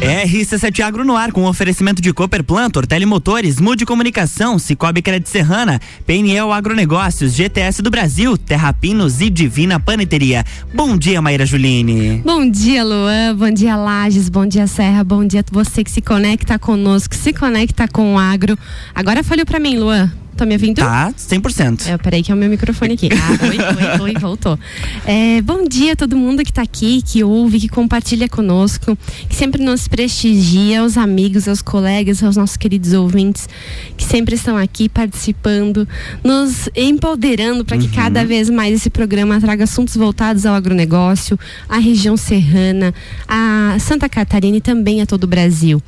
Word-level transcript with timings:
RC7 0.00 0.80
Agro 0.80 1.04
no 1.04 1.16
ar 1.16 1.32
com 1.32 1.44
oferecimento 1.44 2.00
de 2.00 2.12
Cooper 2.12 2.44
Plant, 2.44 2.76
Ortele 2.76 3.04
Motores, 3.04 3.58
Mude 3.58 3.84
Comunicação, 3.84 4.56
Cicobi 4.56 5.02
Crédito 5.02 5.28
Serrana, 5.28 5.80
PNL 6.06 6.52
Agronegócios, 6.52 7.34
GTS 7.34 7.82
do 7.82 7.90
Brasil, 7.90 8.38
Terrapinos 8.38 9.20
e 9.20 9.28
Divina 9.28 9.80
Paneteria. 9.80 10.44
Bom 10.72 10.96
dia, 10.96 11.20
Maíra 11.20 11.44
Juline. 11.44 12.22
Bom 12.24 12.48
dia, 12.48 12.84
Luan. 12.84 13.34
Bom 13.36 13.50
dia, 13.50 13.74
Lages. 13.76 14.28
Bom 14.28 14.46
dia, 14.46 14.68
Serra. 14.68 15.02
Bom 15.02 15.26
dia 15.26 15.44
você 15.50 15.82
que 15.82 15.90
se 15.90 16.00
conecta 16.00 16.60
conosco, 16.60 17.14
se 17.16 17.32
conecta 17.32 17.88
com 17.88 18.14
o 18.14 18.18
agro. 18.18 18.56
Agora 18.94 19.24
falhou 19.24 19.44
para 19.44 19.58
mim, 19.58 19.78
Luan. 19.78 20.12
Tá 20.38 20.46
me 20.46 20.54
ouvindo? 20.54 20.76
Tá, 20.76 21.12
100%. 21.18 21.88
É, 21.88 21.98
peraí 21.98 22.22
que 22.22 22.30
é 22.30 22.34
o 22.34 22.38
meu 22.38 22.48
microfone 22.48 22.94
aqui. 22.94 23.08
Ah, 23.12 23.44
oi, 23.44 23.58
oi, 23.58 24.00
oi, 24.02 24.20
voltou. 24.20 24.56
É, 25.04 25.42
bom 25.42 25.64
dia 25.64 25.94
a 25.94 25.96
todo 25.96 26.16
mundo 26.16 26.44
que 26.44 26.52
tá 26.52 26.62
aqui, 26.62 27.02
que 27.02 27.24
ouve, 27.24 27.58
que 27.58 27.68
compartilha 27.68 28.28
conosco, 28.28 28.96
que 29.28 29.34
sempre 29.34 29.60
nos 29.60 29.88
prestigia, 29.88 30.82
aos 30.82 30.96
amigos, 30.96 31.48
aos 31.48 31.60
colegas, 31.60 32.22
aos 32.22 32.36
nossos 32.36 32.56
queridos 32.56 32.92
ouvintes, 32.92 33.48
que 33.96 34.04
sempre 34.04 34.36
estão 34.36 34.56
aqui 34.56 34.88
participando, 34.88 35.88
nos 36.22 36.68
empoderando 36.76 37.64
para 37.64 37.76
que 37.76 37.86
uhum. 37.86 37.92
cada 37.92 38.24
vez 38.24 38.48
mais 38.48 38.72
esse 38.72 38.90
programa 38.90 39.40
traga 39.40 39.64
assuntos 39.64 39.96
voltados 39.96 40.46
ao 40.46 40.54
agronegócio, 40.54 41.36
à 41.68 41.78
região 41.78 42.16
serrana, 42.16 42.94
a 43.26 43.76
Santa 43.80 44.08
Catarina 44.08 44.58
e 44.58 44.60
também 44.60 45.02
a 45.02 45.06
todo 45.06 45.24
o 45.24 45.26
Brasil. 45.26 45.82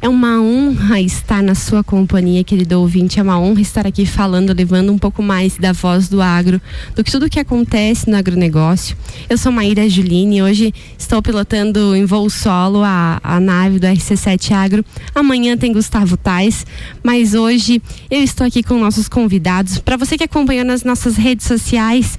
É 0.00 0.08
uma 0.08 0.40
honra 0.40 1.00
estar 1.00 1.42
na 1.42 1.54
sua 1.54 1.82
companhia, 1.82 2.44
querido 2.44 2.78
ouvinte. 2.80 3.18
É 3.18 3.22
uma 3.22 3.38
honra 3.40 3.60
estar 3.60 3.85
aqui 3.86 4.06
falando, 4.06 4.52
levando 4.52 4.92
um 4.92 4.98
pouco 4.98 5.22
mais 5.22 5.56
da 5.56 5.72
voz 5.72 6.08
do 6.08 6.20
agro, 6.20 6.60
do 6.94 7.02
que 7.02 7.10
tudo 7.10 7.30
que 7.30 7.40
acontece 7.40 8.10
no 8.10 8.16
agronegócio. 8.16 8.96
Eu 9.28 9.38
sou 9.38 9.50
Maíra 9.50 9.88
Juline 9.88 10.42
hoje 10.42 10.74
estou 10.98 11.22
pilotando 11.22 11.94
em 11.94 12.04
voo 12.04 12.28
solo 12.28 12.82
a, 12.82 13.20
a 13.22 13.40
nave 13.40 13.78
do 13.78 13.86
RC7 13.86 14.52
Agro. 14.52 14.84
Amanhã 15.14 15.56
tem 15.56 15.72
Gustavo 15.72 16.16
Tais, 16.16 16.66
mas 17.02 17.34
hoje 17.34 17.80
eu 18.10 18.22
estou 18.22 18.46
aqui 18.46 18.62
com 18.62 18.78
nossos 18.78 19.08
convidados. 19.08 19.78
Para 19.78 19.96
você 19.96 20.16
que 20.16 20.24
acompanhou 20.24 20.64
nas 20.64 20.84
nossas 20.84 21.16
redes 21.16 21.46
sociais, 21.46 22.18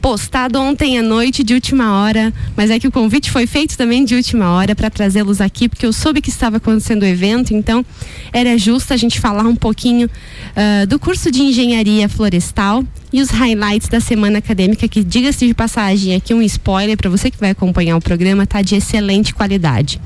postado 0.00 0.58
ontem 0.60 0.98
à 0.98 1.02
noite 1.02 1.44
de 1.44 1.54
última 1.54 2.00
hora, 2.00 2.32
mas 2.56 2.70
é 2.70 2.78
que 2.78 2.88
o 2.88 2.92
convite 2.92 3.30
foi 3.30 3.46
feito 3.46 3.76
também 3.76 4.04
de 4.04 4.14
última 4.14 4.50
hora 4.50 4.74
para 4.74 4.90
trazê-los 4.90 5.40
aqui, 5.40 5.68
porque 5.68 5.86
eu 5.86 5.92
soube 5.92 6.20
que 6.20 6.30
estava 6.30 6.56
acontecendo 6.56 7.02
o 7.02 7.06
evento, 7.06 7.54
então 7.54 7.84
era 8.32 8.58
justo 8.58 8.92
a 8.92 8.96
gente 8.96 9.20
falar 9.20 9.44
um 9.44 9.54
pouquinho 9.54 10.08
uh, 10.08 10.86
do 10.86 10.98
curso 10.98 11.30
de 11.30 11.42
engenharia 11.42 12.08
florestal 12.08 12.82
e 13.12 13.22
os 13.22 13.30
highlights 13.30 13.88
da 13.88 14.00
semana 14.00 14.38
acadêmica, 14.38 14.88
que 14.88 15.04
diga-se 15.04 15.46
de 15.46 15.54
passagem, 15.54 16.14
aqui 16.14 16.34
um 16.34 16.42
spoiler 16.42 16.96
para 16.96 17.08
você 17.08 17.30
que 17.30 17.38
vai 17.38 17.50
acompanhar 17.50 17.96
o 17.96 18.00
programa, 18.00 18.46
tá 18.46 18.60
de 18.62 18.74
excelente 18.74 19.32
qualidade. 19.32 20.00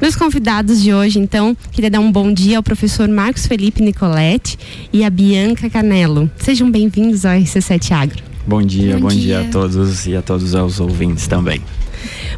Meus 0.00 0.16
convidados 0.16 0.82
de 0.82 0.92
hoje, 0.92 1.18
então, 1.18 1.56
queria 1.70 1.90
dar 1.90 2.00
um 2.00 2.10
bom 2.10 2.32
dia 2.32 2.56
ao 2.56 2.62
professor 2.62 3.08
Marcos 3.08 3.46
Felipe 3.46 3.82
Nicoletti 3.82 4.58
e 4.92 5.04
a 5.04 5.10
Bianca 5.10 5.70
Canelo. 5.70 6.30
Sejam 6.36 6.70
bem-vindos 6.70 7.24
ao 7.24 7.34
RC7 7.34 7.92
Agro. 7.92 8.30
Bom 8.50 8.62
dia, 8.62 8.94
bom, 8.94 9.02
bom 9.02 9.08
dia. 9.10 9.20
dia 9.20 9.40
a 9.42 9.44
todos 9.44 10.06
e 10.08 10.16
a 10.16 10.20
todos 10.20 10.54
os 10.54 10.80
ouvintes 10.80 11.28
também. 11.28 11.62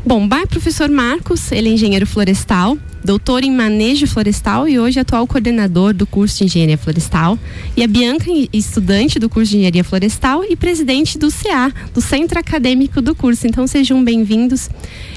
Bom, 0.04 0.28
vai 0.28 0.44
professor 0.44 0.90
Marcos, 0.90 1.50
ele 1.50 1.70
é 1.70 1.72
engenheiro 1.72 2.06
florestal, 2.06 2.76
doutor 3.04 3.44
em 3.44 3.50
manejo 3.50 4.06
florestal 4.06 4.68
e 4.68 4.78
hoje 4.78 5.00
atual 5.00 5.26
coordenador 5.26 5.92
do 5.92 6.06
curso 6.06 6.38
de 6.38 6.44
engenharia 6.44 6.78
florestal. 6.78 7.38
E 7.76 7.82
a 7.82 7.86
Bianca, 7.86 8.26
estudante 8.52 9.18
do 9.18 9.28
curso 9.28 9.50
de 9.50 9.58
engenharia 9.58 9.84
florestal 9.84 10.44
e 10.44 10.54
presidente 10.54 11.18
do 11.18 11.28
CA, 11.30 11.72
do 11.92 12.00
Centro 12.00 12.38
Acadêmico 12.38 13.00
do 13.00 13.14
curso. 13.14 13.46
Então 13.46 13.66
sejam 13.66 14.02
bem-vindos. 14.04 14.70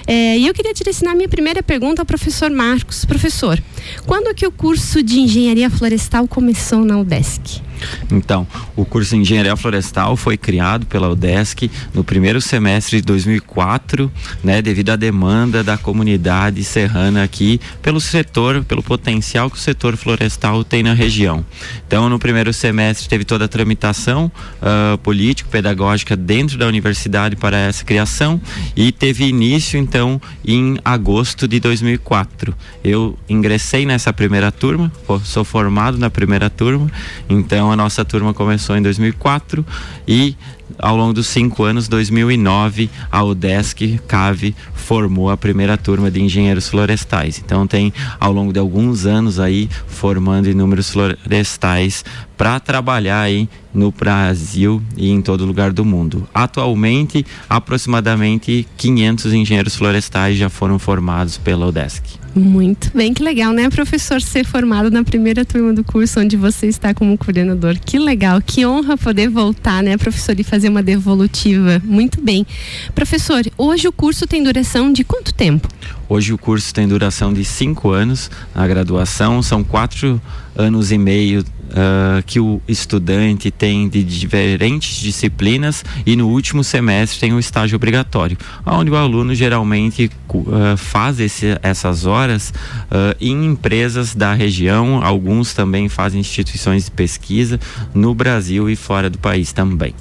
É, 0.07 0.37
e 0.37 0.47
eu 0.47 0.53
queria 0.53 0.73
direcionar 0.73 1.15
minha 1.15 1.29
primeira 1.29 1.61
pergunta 1.61 2.01
ao 2.01 2.05
professor 2.05 2.49
Marcos. 2.49 3.05
Professor, 3.05 3.61
quando 4.05 4.33
que 4.33 4.45
o 4.45 4.51
curso 4.51 5.01
de 5.03 5.19
engenharia 5.19 5.69
florestal 5.69 6.27
começou 6.27 6.83
na 6.83 6.99
UDESC? 6.99 7.65
Então, 8.11 8.47
o 8.75 8.85
curso 8.85 9.15
de 9.15 9.21
Engenharia 9.21 9.55
Florestal 9.55 10.15
foi 10.15 10.37
criado 10.37 10.85
pela 10.85 11.09
UDESC 11.09 11.69
no 11.93 12.03
primeiro 12.03 12.41
semestre 12.41 12.97
de 12.97 13.03
2004, 13.03 14.11
né, 14.43 14.61
devido 14.61 14.91
à 14.91 14.95
demanda 14.95 15.63
da 15.63 15.77
comunidade 15.77 16.63
serrana 16.63 17.23
aqui 17.23 17.59
pelo 17.81 17.99
setor, 18.01 18.63
pelo 18.63 18.81
potencial 18.81 19.49
que 19.49 19.57
o 19.57 19.59
setor 19.59 19.95
florestal 19.95 20.63
tem 20.63 20.83
na 20.83 20.93
região. 20.93 21.45
Então, 21.87 22.09
no 22.09 22.19
primeiro 22.19 22.51
semestre 22.53 23.07
teve 23.07 23.23
toda 23.23 23.45
a 23.45 23.47
tramitação 23.47 24.31
uh, 24.61 24.97
político-pedagógica 24.99 26.15
dentro 26.15 26.57
da 26.57 26.67
universidade 26.67 27.35
para 27.35 27.57
essa 27.57 27.83
criação 27.83 28.39
e 28.75 28.91
teve 28.91 29.25
início 29.25 29.79
então 29.79 30.21
em 30.45 30.77
agosto 30.83 31.47
de 31.47 31.59
2004. 31.59 32.55
Eu 32.83 33.17
ingressei 33.29 33.85
nessa 33.85 34.11
primeira 34.11 34.51
turma, 34.51 34.91
sou 35.23 35.43
formado 35.43 35.97
na 35.97 36.09
primeira 36.09 36.49
turma, 36.49 36.89
então 37.29 37.71
a 37.71 37.75
nossa 37.75 38.03
turma 38.03 38.33
começou 38.33 38.75
em 38.75 38.81
2004 38.81 39.65
e 40.07 40.35
ao 40.79 40.95
longo 40.95 41.13
dos 41.13 41.27
cinco 41.27 41.63
anos, 41.63 41.87
2009, 41.87 42.89
a 43.11 43.23
UDESC 43.23 43.99
CAVE 44.07 44.55
formou 44.73 45.29
a 45.29 45.37
primeira 45.37 45.77
turma 45.77 46.11
de 46.11 46.21
engenheiros 46.21 46.67
florestais. 46.67 47.41
Então 47.43 47.65
tem 47.65 47.93
ao 48.19 48.31
longo 48.31 48.51
de 48.51 48.59
alguns 48.59 49.05
anos 49.05 49.39
aí 49.39 49.69
formando 49.87 50.49
inúmeros 50.49 50.89
florestais 50.89 52.03
para 52.37 52.59
trabalhar 52.59 53.21
aí 53.21 53.47
no 53.73 53.91
Brasil 53.91 54.81
e 54.97 55.09
em 55.09 55.21
todo 55.21 55.45
lugar 55.45 55.71
do 55.71 55.85
mundo. 55.85 56.27
Atualmente, 56.33 57.25
aproximadamente 57.49 58.67
500 58.77 59.33
engenheiros 59.33 59.75
florestais 59.75 60.37
já 60.37 60.49
foram 60.49 60.77
formados 60.77 61.37
pela 61.37 61.67
UDESC. 61.67 62.24
Muito 62.35 62.91
bem, 62.93 63.13
que 63.13 63.23
legal, 63.23 63.53
né, 63.53 63.69
professor, 63.69 64.21
ser 64.21 64.45
formado 64.45 64.91
na 64.91 65.05
primeira 65.05 65.45
turma 65.45 65.71
do 65.71 65.85
curso 65.85 66.19
onde 66.19 66.35
você 66.35 66.67
está 66.67 66.93
como 66.93 67.17
coordenador. 67.17 67.77
Que 67.79 67.97
legal, 67.97 68.41
que 68.41 68.65
honra 68.65 68.97
poder 68.97 69.29
voltar, 69.29 69.81
né, 69.81 69.95
professor, 69.95 70.37
e 70.37 70.43
fazer 70.43 70.67
uma 70.67 70.83
devolutiva. 70.83 71.81
Muito 71.85 72.21
bem. 72.21 72.45
Professor, 72.93 73.41
hoje 73.57 73.87
o 73.87 73.91
curso 73.93 74.27
tem 74.27 74.43
duração 74.43 74.91
de 74.91 75.05
quanto 75.05 75.33
tempo? 75.33 75.69
Hoje 76.09 76.33
o 76.33 76.37
curso 76.37 76.73
tem 76.73 76.85
duração 76.85 77.33
de 77.33 77.45
cinco 77.45 77.91
anos, 77.91 78.29
a 78.53 78.67
graduação 78.67 79.41
são 79.41 79.63
quatro 79.63 80.21
anos 80.55 80.91
e 80.91 80.97
meio 80.97 81.41
uh, 81.41 82.23
que 82.25 82.39
o 82.39 82.61
estudante 82.67 83.51
tem 83.51 83.87
de 83.87 84.03
diferentes 84.03 84.97
disciplinas 84.97 85.83
e 86.05 86.15
no 86.15 86.29
último 86.29 86.63
semestre 86.63 87.19
tem 87.19 87.33
o 87.33 87.39
estágio 87.39 87.75
obrigatório, 87.75 88.37
onde 88.65 88.89
o 88.89 88.95
aluno 88.95 89.35
geralmente 89.35 90.09
uh, 90.33 90.77
faz 90.77 91.19
esse, 91.19 91.57
essas 91.61 92.05
horas 92.05 92.49
uh, 92.49 93.15
em 93.19 93.45
empresas 93.45 94.15
da 94.15 94.33
região, 94.33 95.03
alguns 95.03 95.53
também 95.53 95.89
fazem 95.89 96.19
instituições 96.19 96.85
de 96.85 96.91
pesquisa 96.91 97.59
no 97.93 98.13
Brasil 98.13 98.69
e 98.69 98.75
fora 98.75 99.09
do 99.09 99.17
país 99.17 99.51
também. 99.51 99.93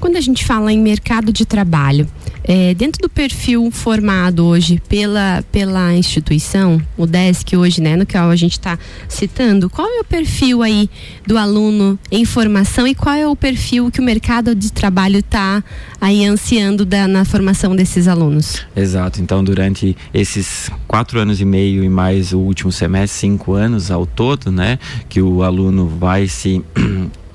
Quando 0.00 0.16
a 0.16 0.20
gente 0.20 0.44
fala 0.44 0.72
em 0.72 0.80
mercado 0.80 1.32
de 1.32 1.44
trabalho, 1.44 2.08
é, 2.44 2.74
dentro 2.74 3.02
do 3.02 3.08
perfil 3.08 3.70
formado 3.72 4.44
hoje 4.44 4.80
pela, 4.88 5.44
pela 5.50 5.94
instituição, 5.94 6.80
o 6.96 7.06
DESC 7.06 7.56
hoje, 7.56 7.80
né, 7.80 7.96
no 7.96 8.06
que 8.06 8.16
a 8.16 8.36
gente 8.36 8.52
está 8.52 8.78
citando, 9.08 9.68
qual 9.68 9.88
é 9.88 10.00
o 10.00 10.04
perfil 10.04 10.62
aí 10.62 10.88
do 11.26 11.36
aluno 11.36 11.98
em 12.10 12.24
formação 12.24 12.86
e 12.86 12.94
qual 12.94 13.14
é 13.14 13.26
o 13.26 13.34
perfil 13.34 13.90
que 13.90 14.00
o 14.00 14.02
mercado 14.02 14.54
de 14.54 14.72
trabalho 14.72 15.18
está 15.18 15.62
aí 16.00 16.24
ansiando 16.24 16.84
da, 16.84 17.08
na 17.08 17.24
formação 17.24 17.74
desses 17.74 18.06
alunos? 18.06 18.64
Exato. 18.76 19.20
Então, 19.20 19.42
durante 19.42 19.96
esses 20.14 20.70
quatro 20.86 21.18
anos 21.18 21.40
e 21.40 21.44
meio 21.44 21.82
e 21.82 21.88
mais 21.88 22.32
o 22.32 22.38
último 22.38 22.70
semestre, 22.70 23.18
cinco 23.18 23.54
anos 23.54 23.90
ao 23.90 24.06
todo, 24.06 24.52
né, 24.52 24.78
que 25.08 25.20
o 25.20 25.42
aluno 25.42 25.88
vai 25.88 26.28
se 26.28 26.62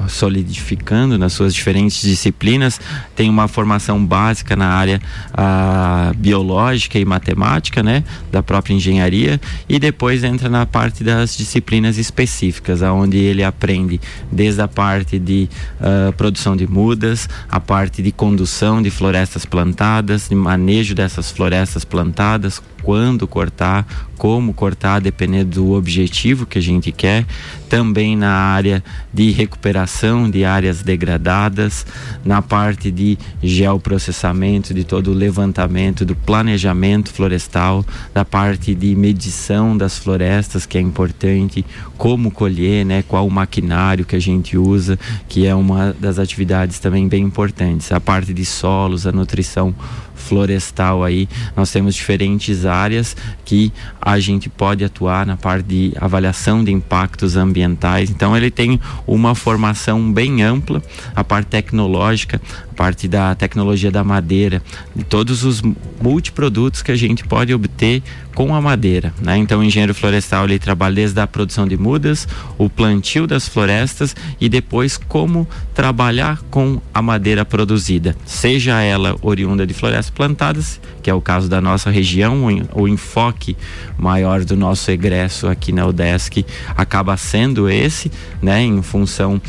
solidificando 0.08 1.18
nas 1.18 1.34
suas 1.34 1.54
diferentes 1.54 2.02
disciplinas, 2.02 2.80
tem 3.16 3.30
uma 3.30 3.48
formação 3.48 4.04
básica 4.06 4.56
na 4.56 4.68
área 4.68 5.02
a, 5.34 6.12
biológica 6.16 7.00
e 7.00 7.06
matemática, 7.06 7.82
né, 7.84 8.04
da 8.32 8.44
própria 8.44 8.74
engenharia, 8.74 9.40
e 9.68 9.80
depois 9.80 10.24
entra 10.24 10.50
na 10.50 10.66
parte 10.66 11.04
das 11.04 11.36
disciplinas 11.36 11.98
específicas, 11.98 12.82
aonde 12.82 13.18
ele 13.18 13.44
aprende 13.44 14.00
desde 14.32 14.62
a 14.62 14.68
parte 14.68 15.20
de 15.20 15.50
uh, 15.80 16.12
produção 16.14 16.56
de 16.56 16.68
mudas, 16.68 17.28
a 17.50 17.60
parte 17.60 18.02
de 18.02 18.12
condução 18.12 18.82
de 18.82 18.90
florestas 18.90 19.46
plantadas, 19.46 20.30
de 20.30 20.36
manejo 20.36 20.94
dessas 20.96 21.32
florestas 21.32 21.86
plantadas, 21.86 22.62
quando 22.84 23.28
cortar, 23.28 23.86
como 24.18 24.54
cortar, 24.54 25.02
dependendo 25.02 25.62
do 25.62 25.72
objetivo 25.72 26.46
que 26.46 26.60
a 26.60 26.62
gente 26.62 26.92
quer. 26.92 27.26
Também 27.68 28.16
na 28.16 28.32
área 28.32 28.84
de 29.12 29.32
recuperação 29.32 30.30
de 30.30 30.46
áreas 30.46 30.84
degradadas, 30.84 31.86
na 32.24 32.42
parte 32.42 32.92
de 32.92 33.18
geoprocessamento, 33.42 34.74
de 34.74 34.84
todo 34.84 35.10
o 35.10 35.14
levantamento, 35.14 36.06
do 36.06 36.16
planejamento 36.16 37.12
florestal, 37.12 37.84
da 38.14 38.24
parte 38.24 38.76
de 38.76 38.96
medição 38.96 39.76
das 39.76 39.98
florestas, 39.98 40.66
que 40.66 40.78
é 40.78 40.82
importante, 40.82 41.66
como 41.98 42.30
colher, 42.30 42.86
né, 42.86 43.04
qual 43.08 43.26
o 43.26 43.32
maquinário 43.32 44.06
que 44.06 44.16
a 44.16 44.22
gente 44.22 44.58
usa, 44.58 45.00
que 45.28 45.48
é 45.48 45.56
uma 45.56 45.96
das 46.00 46.20
atividades 46.20 46.78
também 46.78 47.08
bem 47.08 47.24
importantes. 47.24 47.92
A 47.92 48.00
parte 48.00 48.34
de 48.34 48.46
solos, 48.46 49.08
a 49.08 49.12
nutrição 49.12 49.74
florestal 50.22 51.04
aí, 51.04 51.28
nós 51.56 51.72
temos 51.72 51.96
diferentes 51.96 52.66
áreas 52.66 53.16
que 53.44 53.74
a 54.00 54.20
gente 54.20 54.48
pode 54.50 54.84
atuar 54.84 55.26
na 55.26 55.36
parte 55.36 55.66
de 55.66 55.94
avaliação 56.00 56.64
de 56.64 56.72
impactos 56.72 57.36
ambientais. 57.36 58.10
Então 58.10 58.36
ele 58.38 58.50
tem 58.50 58.80
uma 59.06 59.36
formação 59.36 60.12
bem 60.12 60.42
ampla, 60.44 60.82
a 61.16 61.24
parte 61.24 61.48
tecnológica, 61.48 62.42
parte 62.76 63.08
da 63.08 63.36
tecnologia 63.36 63.92
da 63.92 64.04
madeira, 64.04 64.62
de 64.96 65.04
todos 65.04 65.44
os 65.44 65.62
multiprodutos 66.02 66.82
que 66.82 66.92
a 66.92 66.96
gente 66.96 67.24
pode 67.24 67.54
obter 67.54 68.02
com 68.34 68.56
a 68.56 68.62
madeira, 68.62 69.14
né? 69.22 69.38
Então 69.38 69.60
o 69.60 69.64
engenheiro 69.64 69.94
florestal 69.94 70.46
ele 70.46 70.58
trabalha 70.58 70.96
desde 70.96 71.20
a 71.20 71.28
produção 71.28 71.68
de 71.68 71.78
mudas, 71.78 72.28
o 72.58 72.70
plantio 72.70 73.28
das 73.28 73.48
florestas 73.48 74.16
e 74.40 74.48
depois 74.48 74.98
como 74.98 75.48
trabalhar 75.74 76.42
com 76.50 76.82
a 76.94 77.02
madeira 77.02 77.44
produzida, 77.44 78.16
seja 78.26 78.82
ela 78.82 79.16
oriunda 79.22 79.68
de 79.68 79.74
florestas 79.74 80.10
plantadas, 80.10 80.80
que 81.04 81.10
é 81.10 81.14
o 81.14 81.22
caso 81.22 81.50
da 81.50 81.60
nossa 81.60 81.90
região, 81.90 82.46
o 82.74 82.88
enfoque 82.88 83.58
maior 83.98 84.44
do 84.46 84.56
nosso 84.56 84.90
egresso 84.92 85.48
aqui 85.48 85.72
na 85.72 85.86
UDESC 85.86 86.46
acaba 86.76 87.18
sendo 87.18 87.70
esse, 87.70 88.12
né, 88.42 88.62
em 88.62 88.82
função 88.82 89.42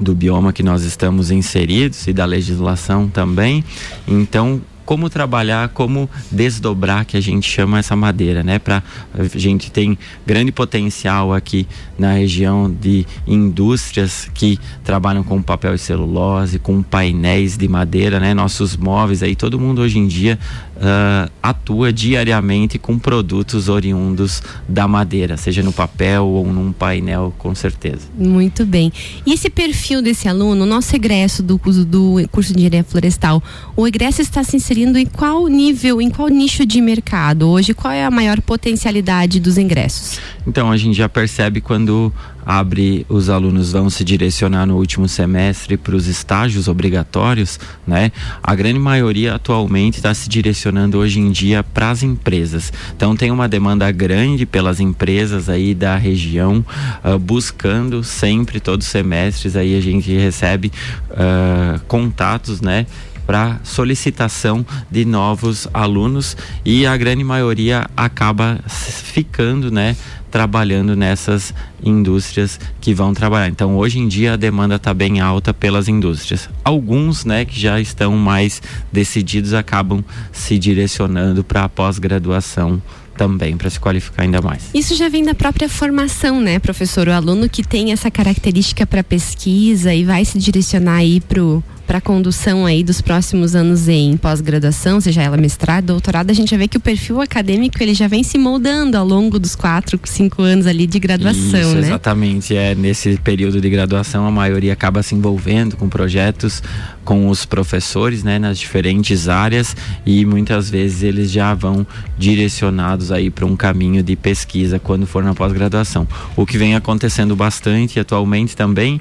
do 0.00 0.14
bioma 0.14 0.52
que 0.52 0.62
nós 0.62 0.82
estamos 0.82 1.30
inseridos 1.30 2.06
e 2.06 2.12
da 2.12 2.24
legislação 2.24 3.08
também. 3.08 3.62
Então, 4.08 4.60
como 4.90 5.08
trabalhar, 5.08 5.68
como 5.68 6.10
desdobrar 6.32 7.04
que 7.04 7.16
a 7.16 7.20
gente 7.20 7.48
chama 7.48 7.78
essa 7.78 7.94
madeira, 7.94 8.42
né? 8.42 8.58
Para 8.58 8.82
a 9.14 9.38
gente 9.38 9.70
tem 9.70 9.96
grande 10.26 10.50
potencial 10.50 11.32
aqui 11.32 11.64
na 11.96 12.14
região 12.14 12.68
de 12.68 13.06
indústrias 13.24 14.28
que 14.34 14.58
trabalham 14.82 15.22
com 15.22 15.40
papel 15.40 15.76
e 15.76 15.78
celulose, 15.78 16.58
com 16.58 16.82
painéis 16.82 17.56
de 17.56 17.68
madeira, 17.68 18.18
né? 18.18 18.34
Nossos 18.34 18.76
móveis 18.76 19.22
aí, 19.22 19.36
todo 19.36 19.60
mundo 19.60 19.80
hoje 19.80 19.96
em 19.96 20.08
dia 20.08 20.36
uh, 20.80 21.30
atua 21.42 21.92
diariamente 21.92 22.78
com 22.78 22.98
produtos 22.98 23.68
oriundos 23.68 24.42
da 24.68 24.88
madeira, 24.88 25.36
seja 25.36 25.62
no 25.62 25.72
papel 25.72 26.26
ou 26.26 26.46
num 26.46 26.72
painel, 26.72 27.32
com 27.38 27.54
certeza. 27.54 28.08
Muito 28.16 28.64
bem. 28.64 28.92
E 29.26 29.32
esse 29.32 29.50
perfil 29.50 30.02
desse 30.02 30.28
aluno, 30.28 30.64
nosso 30.64 30.96
egresso 30.96 31.42
do, 31.42 31.60
do 31.84 32.28
curso 32.30 32.52
de 32.52 32.60
engenharia 32.60 32.84
florestal, 32.84 33.42
o 33.76 33.86
egresso 33.86 34.22
está 34.22 34.42
se 34.42 34.56
inserindo 34.56 34.98
em 34.98 35.06
qual 35.06 35.46
nível, 35.46 36.00
em 36.00 36.10
qual 36.10 36.28
nicho 36.28 36.64
de 36.64 36.80
mercado 36.80 37.48
hoje? 37.48 37.74
Qual 37.74 37.92
é 37.92 38.04
a 38.04 38.10
maior 38.10 38.40
potencialidade 38.40 39.38
dos 39.38 39.58
ingressos? 39.58 40.18
Então, 40.46 40.70
a 40.70 40.76
gente 40.76 40.96
já 40.96 41.08
percebe 41.08 41.60
quando 41.60 42.12
abre, 42.44 43.04
os 43.08 43.28
alunos 43.28 43.72
vão 43.72 43.90
se 43.90 44.04
direcionar 44.04 44.66
no 44.66 44.76
último 44.76 45.08
semestre 45.08 45.76
para 45.76 45.94
os 45.94 46.06
estágios 46.06 46.68
obrigatórios, 46.68 47.58
né? 47.86 48.12
A 48.42 48.54
grande 48.54 48.78
maioria 48.78 49.34
atualmente 49.34 49.96
está 49.96 50.12
se 50.14 50.28
direcionando 50.28 50.98
hoje 50.98 51.20
em 51.20 51.30
dia 51.30 51.62
para 51.62 51.90
as 51.90 52.02
empresas. 52.02 52.72
Então 52.96 53.16
tem 53.16 53.30
uma 53.30 53.48
demanda 53.48 53.90
grande 53.90 54.46
pelas 54.46 54.80
empresas 54.80 55.48
aí 55.48 55.74
da 55.74 55.96
região, 55.96 56.64
uh, 57.04 57.18
buscando 57.18 58.02
sempre, 58.02 58.60
todos 58.60 58.86
os 58.86 58.92
semestres 58.92 59.56
aí 59.56 59.76
a 59.76 59.80
gente 59.80 60.12
recebe 60.12 60.72
uh, 61.10 61.80
contatos, 61.86 62.60
né? 62.60 62.86
Para 63.30 63.60
solicitação 63.62 64.66
de 64.90 65.04
novos 65.04 65.68
alunos 65.72 66.36
e 66.64 66.84
a 66.84 66.96
grande 66.96 67.22
maioria 67.22 67.88
acaba 67.96 68.58
ficando, 68.66 69.70
né, 69.70 69.96
trabalhando 70.32 70.96
nessas 70.96 71.54
indústrias 71.80 72.58
que 72.80 72.92
vão 72.92 73.14
trabalhar. 73.14 73.46
Então, 73.46 73.76
hoje 73.76 74.00
em 74.00 74.08
dia 74.08 74.32
a 74.32 74.36
demanda 74.36 74.74
está 74.74 74.92
bem 74.92 75.20
alta 75.20 75.54
pelas 75.54 75.86
indústrias. 75.86 76.50
Alguns, 76.64 77.24
né, 77.24 77.44
que 77.44 77.56
já 77.56 77.80
estão 77.80 78.16
mais 78.16 78.60
decididos 78.92 79.54
acabam 79.54 80.02
se 80.32 80.58
direcionando 80.58 81.44
para 81.44 81.62
a 81.62 81.68
pós-graduação 81.68 82.82
também 83.16 83.56
para 83.56 83.70
se 83.70 83.78
qualificar 83.78 84.24
ainda 84.24 84.42
mais. 84.42 84.70
Isso 84.74 84.96
já 84.96 85.08
vem 85.08 85.22
da 85.22 85.34
própria 85.34 85.68
formação, 85.68 86.40
né, 86.40 86.58
professor? 86.58 87.06
O 87.06 87.12
aluno 87.12 87.48
que 87.48 87.62
tem 87.62 87.92
essa 87.92 88.10
característica 88.10 88.84
para 88.84 89.04
pesquisa 89.04 89.94
e 89.94 90.04
vai 90.04 90.24
se 90.24 90.36
direcionar 90.36 90.96
aí 90.96 91.20
pro 91.20 91.62
para 91.90 91.98
a 91.98 92.00
condução 92.00 92.66
aí 92.66 92.84
dos 92.84 93.00
próximos 93.00 93.56
anos 93.56 93.88
em 93.88 94.16
pós-graduação, 94.16 95.00
seja 95.00 95.24
ela 95.24 95.36
mestrado, 95.36 95.86
doutorado, 95.86 96.30
a 96.30 96.32
gente 96.32 96.52
já 96.52 96.56
vê 96.56 96.68
que 96.68 96.76
o 96.76 96.80
perfil 96.80 97.20
acadêmico 97.20 97.82
ele 97.82 97.94
já 97.94 98.06
vem 98.06 98.22
se 98.22 98.38
moldando 98.38 98.96
ao 98.96 99.04
longo 99.04 99.40
dos 99.40 99.56
quatro, 99.56 99.98
cinco 100.04 100.40
anos 100.40 100.68
ali 100.68 100.86
de 100.86 101.00
graduação, 101.00 101.60
Isso, 101.60 101.74
né? 101.74 101.88
Exatamente, 101.88 102.54
é 102.54 102.76
nesse 102.76 103.16
período 103.16 103.60
de 103.60 103.68
graduação 103.68 104.24
a 104.24 104.30
maioria 104.30 104.72
acaba 104.72 105.02
se 105.02 105.16
envolvendo 105.16 105.76
com 105.76 105.88
projetos 105.88 106.62
com 107.04 107.28
os 107.28 107.44
professores, 107.44 108.22
né, 108.22 108.38
nas 108.38 108.56
diferentes 108.56 109.28
áreas 109.28 109.74
e 110.06 110.24
muitas 110.24 110.70
vezes 110.70 111.02
eles 111.02 111.28
já 111.28 111.54
vão 111.54 111.84
direcionados 112.16 113.10
aí 113.10 113.30
para 113.30 113.44
um 113.44 113.56
caminho 113.56 114.00
de 114.00 114.14
pesquisa 114.14 114.78
quando 114.78 115.08
for 115.08 115.24
na 115.24 115.34
pós-graduação. 115.34 116.06
O 116.36 116.46
que 116.46 116.56
vem 116.56 116.76
acontecendo 116.76 117.34
bastante 117.34 117.98
atualmente 117.98 118.54
também 118.54 119.00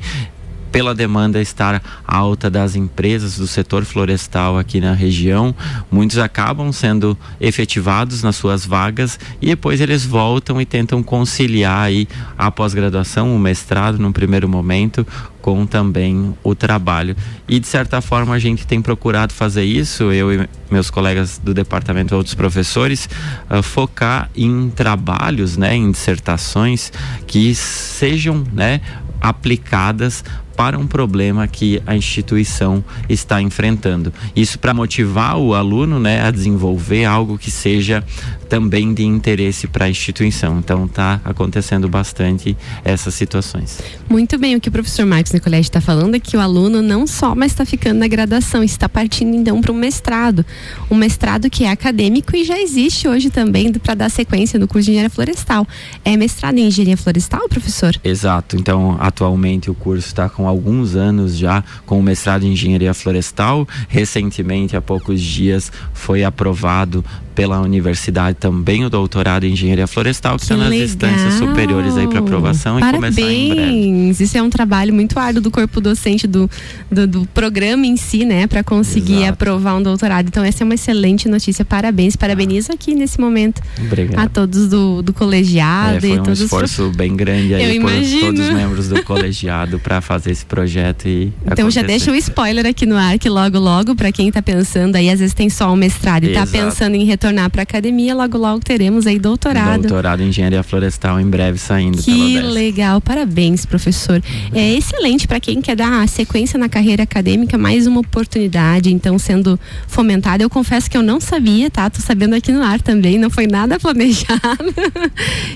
pela 0.72 0.94
demanda 0.94 1.42
estar 1.42 1.82
alta 2.06 2.50
das 2.50 2.76
empresas 2.76 3.38
do 3.38 3.48
setor 3.48 3.86
florestal 3.86 4.58
aqui 4.58 4.80
na 4.80 4.94
região, 4.94 5.54
muitos 5.92 6.18
acabam 6.18 6.72
sendo 6.72 7.18
efetivados 7.40 8.24
nas 8.24 8.36
suas 8.36 8.66
vagas 8.66 9.20
e 9.42 9.48
depois 9.48 9.82
eles 9.82 10.06
voltam 10.06 10.60
e 10.62 10.66
tentam 10.66 11.02
conciliar 11.02 11.82
aí 11.82 12.08
a 12.38 12.52
pós-graduação, 12.52 13.36
o 13.36 13.40
mestrado 13.40 13.98
no 13.98 14.12
primeiro 14.12 14.48
momento 14.48 15.06
com 15.42 15.66
também 15.66 16.36
o 16.44 16.54
trabalho. 16.54 17.16
E 17.48 17.60
de 17.60 17.68
certa 17.68 18.02
forma 18.02 18.36
a 18.36 18.40
gente 18.40 18.68
tem 18.68 18.82
procurado 18.82 19.34
fazer 19.34 19.64
isso, 19.64 20.12
eu 20.12 20.34
e 20.34 20.50
meus 20.70 20.90
colegas 20.90 21.40
do 21.44 21.54
departamento, 21.54 22.16
outros 22.16 22.36
professores, 22.36 23.10
uh, 23.50 23.64
focar 23.64 24.30
em 24.36 24.70
trabalhos, 24.70 25.58
né, 25.58 25.76
em 25.76 25.92
dissertações 25.92 26.92
que 27.26 27.56
sejam, 27.56 28.44
né, 28.54 28.82
aplicadas 29.22 30.24
para 30.60 30.78
um 30.78 30.86
problema 30.86 31.48
que 31.48 31.82
a 31.88 31.96
instituição 31.96 32.84
está 33.08 33.42
enfrentando. 33.42 34.14
Isso 34.36 34.60
para 34.60 34.74
motivar 34.74 35.38
o 35.38 35.54
aluno 35.56 36.02
né, 36.02 36.22
a 36.22 36.30
desenvolver 36.32 37.06
algo 37.06 37.38
que 37.38 37.50
seja 37.50 38.04
também 38.50 38.94
de 38.94 39.06
interesse 39.06 39.68
para 39.68 39.86
a 39.86 39.90
instituição. 39.90 40.60
Então 40.60 40.84
está 40.84 41.22
acontecendo 41.24 41.88
bastante 41.88 42.58
essas 42.84 43.14
situações. 43.14 43.80
Muito 44.10 44.38
bem, 44.38 44.58
o 44.58 44.60
que 44.60 44.68
o 44.68 44.72
professor 44.72 45.06
Marcos 45.06 45.32
Nicoletti 45.32 45.70
está 45.70 45.80
falando 45.80 46.16
é 46.16 46.20
que 46.20 46.36
o 46.36 46.42
aluno 46.42 46.82
não 46.82 47.08
só 47.08 47.34
mais 47.34 47.54
está 47.54 47.64
ficando 47.64 48.00
na 48.00 48.08
graduação, 48.10 48.62
está 48.62 48.90
partindo 48.90 49.34
então 49.34 49.62
para 49.62 49.72
um 49.72 49.76
mestrado. 49.76 50.46
Um 50.92 50.96
mestrado 50.96 51.50
que 51.50 51.64
é 51.64 51.72
acadêmico 51.72 52.36
e 52.36 52.44
já 52.44 52.60
existe 52.60 53.08
hoje 53.08 53.30
também 53.30 53.72
para 53.72 53.94
dar 53.94 54.10
sequência 54.10 54.60
no 54.60 54.68
curso 54.68 54.88
de 54.88 54.92
engenharia 54.92 55.10
florestal. 55.10 55.66
É 56.04 56.18
mestrado 56.18 56.58
em 56.58 56.68
engenharia 56.68 56.98
florestal, 56.98 57.48
professor? 57.48 57.96
Exato. 58.04 58.58
Então, 58.58 58.98
atualmente 59.00 59.72
o 59.72 59.74
curso 59.74 60.06
está 60.06 60.28
com 60.28 60.49
alguns 60.50 60.96
anos 60.96 61.38
já 61.38 61.64
com 61.86 62.00
o 62.00 62.04
mestrado 62.04 62.44
em 62.44 62.52
engenharia 62.52 62.94
florestal. 62.94 63.68
Recentemente, 63.88 64.76
há 64.76 64.82
poucos 64.82 65.22
dias, 65.22 65.72
foi 65.94 66.24
aprovado 66.24 67.04
pela 67.40 67.62
universidade 67.62 68.36
também 68.38 68.84
o 68.84 68.90
doutorado 68.90 69.46
em 69.46 69.54
engenharia 69.54 69.88
florestal, 69.88 70.34
que, 70.34 70.40
que 70.40 70.44
estão 70.44 70.58
nas 70.58 70.70
legal. 70.70 70.86
instâncias 70.86 71.34
superiores 71.36 71.96
aí 71.96 72.06
para 72.06 72.20
aprovação 72.20 72.78
Parabéns. 72.80 73.18
e 73.18 73.22
começar 73.22 73.34
em 73.34 73.50
breve. 73.56 74.24
Isso 74.24 74.38
é 74.38 74.42
um 74.44 74.50
trabalho 74.50 74.94
muito 74.94 75.18
árduo 75.18 75.42
do 75.42 75.50
corpo 75.50 75.80
docente 75.80 76.28
do, 76.28 76.50
do, 76.92 77.08
do 77.08 77.26
programa 77.28 77.86
em 77.86 77.96
si, 77.96 78.26
né, 78.26 78.46
para 78.46 78.62
conseguir 78.62 79.20
Exato. 79.20 79.32
aprovar 79.32 79.76
um 79.78 79.82
doutorado. 79.82 80.28
Então 80.28 80.44
essa 80.44 80.64
é 80.64 80.66
uma 80.66 80.74
excelente 80.74 81.30
notícia. 81.30 81.64
Parabéns, 81.64 82.18
parabenizo 82.18 82.74
aqui 82.74 82.94
nesse 82.94 83.18
momento 83.22 83.62
Obrigado. 83.80 84.20
a 84.22 84.28
todos 84.28 84.68
do, 84.68 85.02
do 85.02 85.14
colegiado 85.14 85.96
é, 85.96 86.00
foi 86.02 86.10
e 86.10 86.20
um 86.20 86.24
todos 86.24 86.42
esforço 86.42 86.92
bem 86.94 87.16
grande 87.16 87.54
aí 87.54 87.80
por 87.80 87.90
todos 88.20 88.42
os 88.42 88.54
membros 88.54 88.90
do 88.90 89.02
colegiado 89.04 89.80
para 89.80 90.02
fazer 90.02 90.32
esse 90.32 90.46
projeto 90.46 91.08
e 91.08 91.32
Então 91.46 91.54
acontecer. 91.68 91.72
já 91.72 91.88
deixa 91.88 92.12
o 92.12 92.16
spoiler 92.16 92.66
aqui 92.66 92.86
no 92.86 92.98
ar 92.98 93.18
que 93.18 93.30
logo 93.30 93.58
logo 93.58 93.96
para 93.96 94.12
quem 94.12 94.28
está 94.28 94.42
pensando 94.42 94.98
aí 94.98 95.10
às 95.10 95.20
vezes 95.22 95.34
tem 95.34 95.50
só 95.50 95.72
um 95.72 95.78
mestrado 95.78 96.26
e 96.26 96.30
está 96.32 96.46
pensando 96.46 96.96
em 96.96 97.06
retornar 97.06 97.29
retornar 97.30 97.50
para 97.50 97.62
a 97.62 97.64
academia, 97.64 98.16
logo 98.16 98.38
logo 98.38 98.60
teremos 98.60 99.06
aí 99.08 99.20
doutorado. 99.20 99.82
Doutorado 99.82 100.22
em 100.22 100.30
engenharia 100.30 100.64
florestal 100.64 101.20
em 101.20 101.30
breve 101.30 101.58
saindo. 101.58 102.02
Que 102.02 102.40
legal, 102.42 103.00
parabéns, 103.00 103.66
professor. 103.66 104.22
É 104.54 104.74
excelente 104.74 105.28
para 105.28 105.40
quem 105.40 105.62
quer 105.62 105.76
dar 105.76 106.08
sequência 106.08 106.58
na 106.58 106.68
carreira 106.68 107.04
acadêmica, 107.04 107.58
mais 107.58 107.88
uma 107.88 108.02
oportunidade, 108.02 108.92
então 108.92 109.18
sendo 109.20 109.60
fomentada. 109.88 110.44
Eu 110.44 110.50
confesso 110.50 110.90
que 110.90 110.98
eu 110.98 111.04
não 111.04 111.20
sabia, 111.20 111.70
tá? 111.70 111.90
Tô 111.90 112.02
sabendo 112.02 112.36
aqui 112.36 112.52
no 112.52 112.64
ar 112.64 112.82
também, 112.82 113.18
não 113.18 113.30
foi 113.30 113.48
nada 113.48 113.78
planejado. 113.80 114.74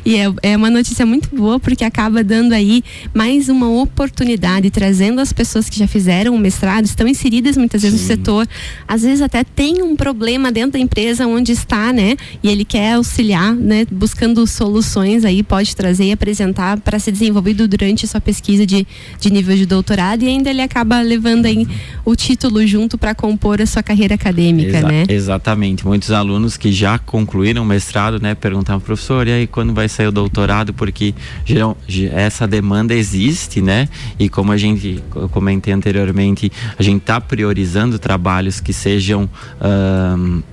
e 0.06 0.16
é, 0.16 0.32
é 0.44 0.58
uma 0.58 0.70
notícia 0.70 1.06
muito 1.06 1.36
boa 1.36 1.60
porque 1.60 1.84
acaba 1.84 2.24
dando 2.24 2.54
aí 2.54 2.84
mais 3.14 3.50
uma 3.50 3.68
oportunidade, 3.70 4.70
trazendo 4.70 5.20
as 5.20 5.34
pessoas 5.34 5.70
que 5.70 5.80
já 5.80 5.88
fizeram 5.88 6.36
o 6.36 6.40
mestrado, 6.40 6.86
estão 6.86 7.08
inseridas 7.08 7.58
muitas 7.58 7.82
vezes 7.82 8.00
Sim. 8.00 8.08
no 8.08 8.18
setor, 8.18 8.48
às 8.88 9.02
vezes 9.02 9.22
até 9.22 9.44
tem 9.44 9.82
um 9.82 9.96
problema 9.96 10.52
dentro 10.52 10.74
da 10.74 10.80
empresa 10.80 11.26
onde 11.26 11.52
está, 11.64 11.92
né? 11.92 12.16
E 12.42 12.50
ele 12.50 12.64
quer 12.66 12.94
auxiliar, 12.94 13.54
né? 13.54 13.86
Buscando 13.92 14.46
soluções 14.46 15.26
aí, 15.26 15.44
pode 15.44 15.76
trazer 15.76 16.06
e 16.06 16.12
apresentar 16.12 16.80
para 16.80 17.00
ser 17.00 17.12
desenvolvido 17.12 17.68
durante 17.68 18.08
sua 18.08 18.22
pesquisa 18.22 18.66
de, 18.66 18.86
de 19.20 19.32
nível 19.32 19.56
de 19.56 19.66
doutorado 19.66 20.24
e 20.24 20.28
ainda 20.28 20.50
ele 20.50 20.62
acaba 20.62 21.02
levando 21.02 21.46
aí 21.46 21.68
o 22.06 22.16
título 22.16 22.66
junto 22.66 22.98
para 22.98 23.16
compor 23.16 23.62
a 23.62 23.66
sua 23.66 23.84
carreira 23.84 24.16
acadêmica, 24.16 24.78
Exa 24.78 24.88
né? 24.88 25.04
Exatamente. 25.10 25.86
Muitos 25.86 26.12
alunos 26.12 26.58
que 26.58 26.72
já 26.72 27.00
concluíram 27.00 27.64
o 27.64 27.66
mestrado, 27.66 28.22
né, 28.22 28.36
perguntavam, 28.36 28.82
professor, 28.82 29.28
e 29.28 29.32
aí 29.32 29.48
quando 29.48 29.74
vai 29.74 29.90
sair 29.90 30.08
o 30.08 30.12
doutorado? 30.12 30.74
Porque 30.74 31.14
geral, 31.46 31.78
essa 32.14 32.48
demanda 32.48 32.94
existe, 32.94 33.62
né? 33.62 33.88
E 34.20 34.30
como 34.30 34.52
a 34.52 34.58
gente, 34.58 35.02
eu 35.16 35.30
comentei 35.30 35.74
anteriormente, 35.74 36.52
a 36.78 36.84
gente 36.84 37.02
está 37.02 37.20
priorizando 37.20 37.98
trabalhos 37.98 38.60
que 38.60 38.74
sejam 38.74 39.30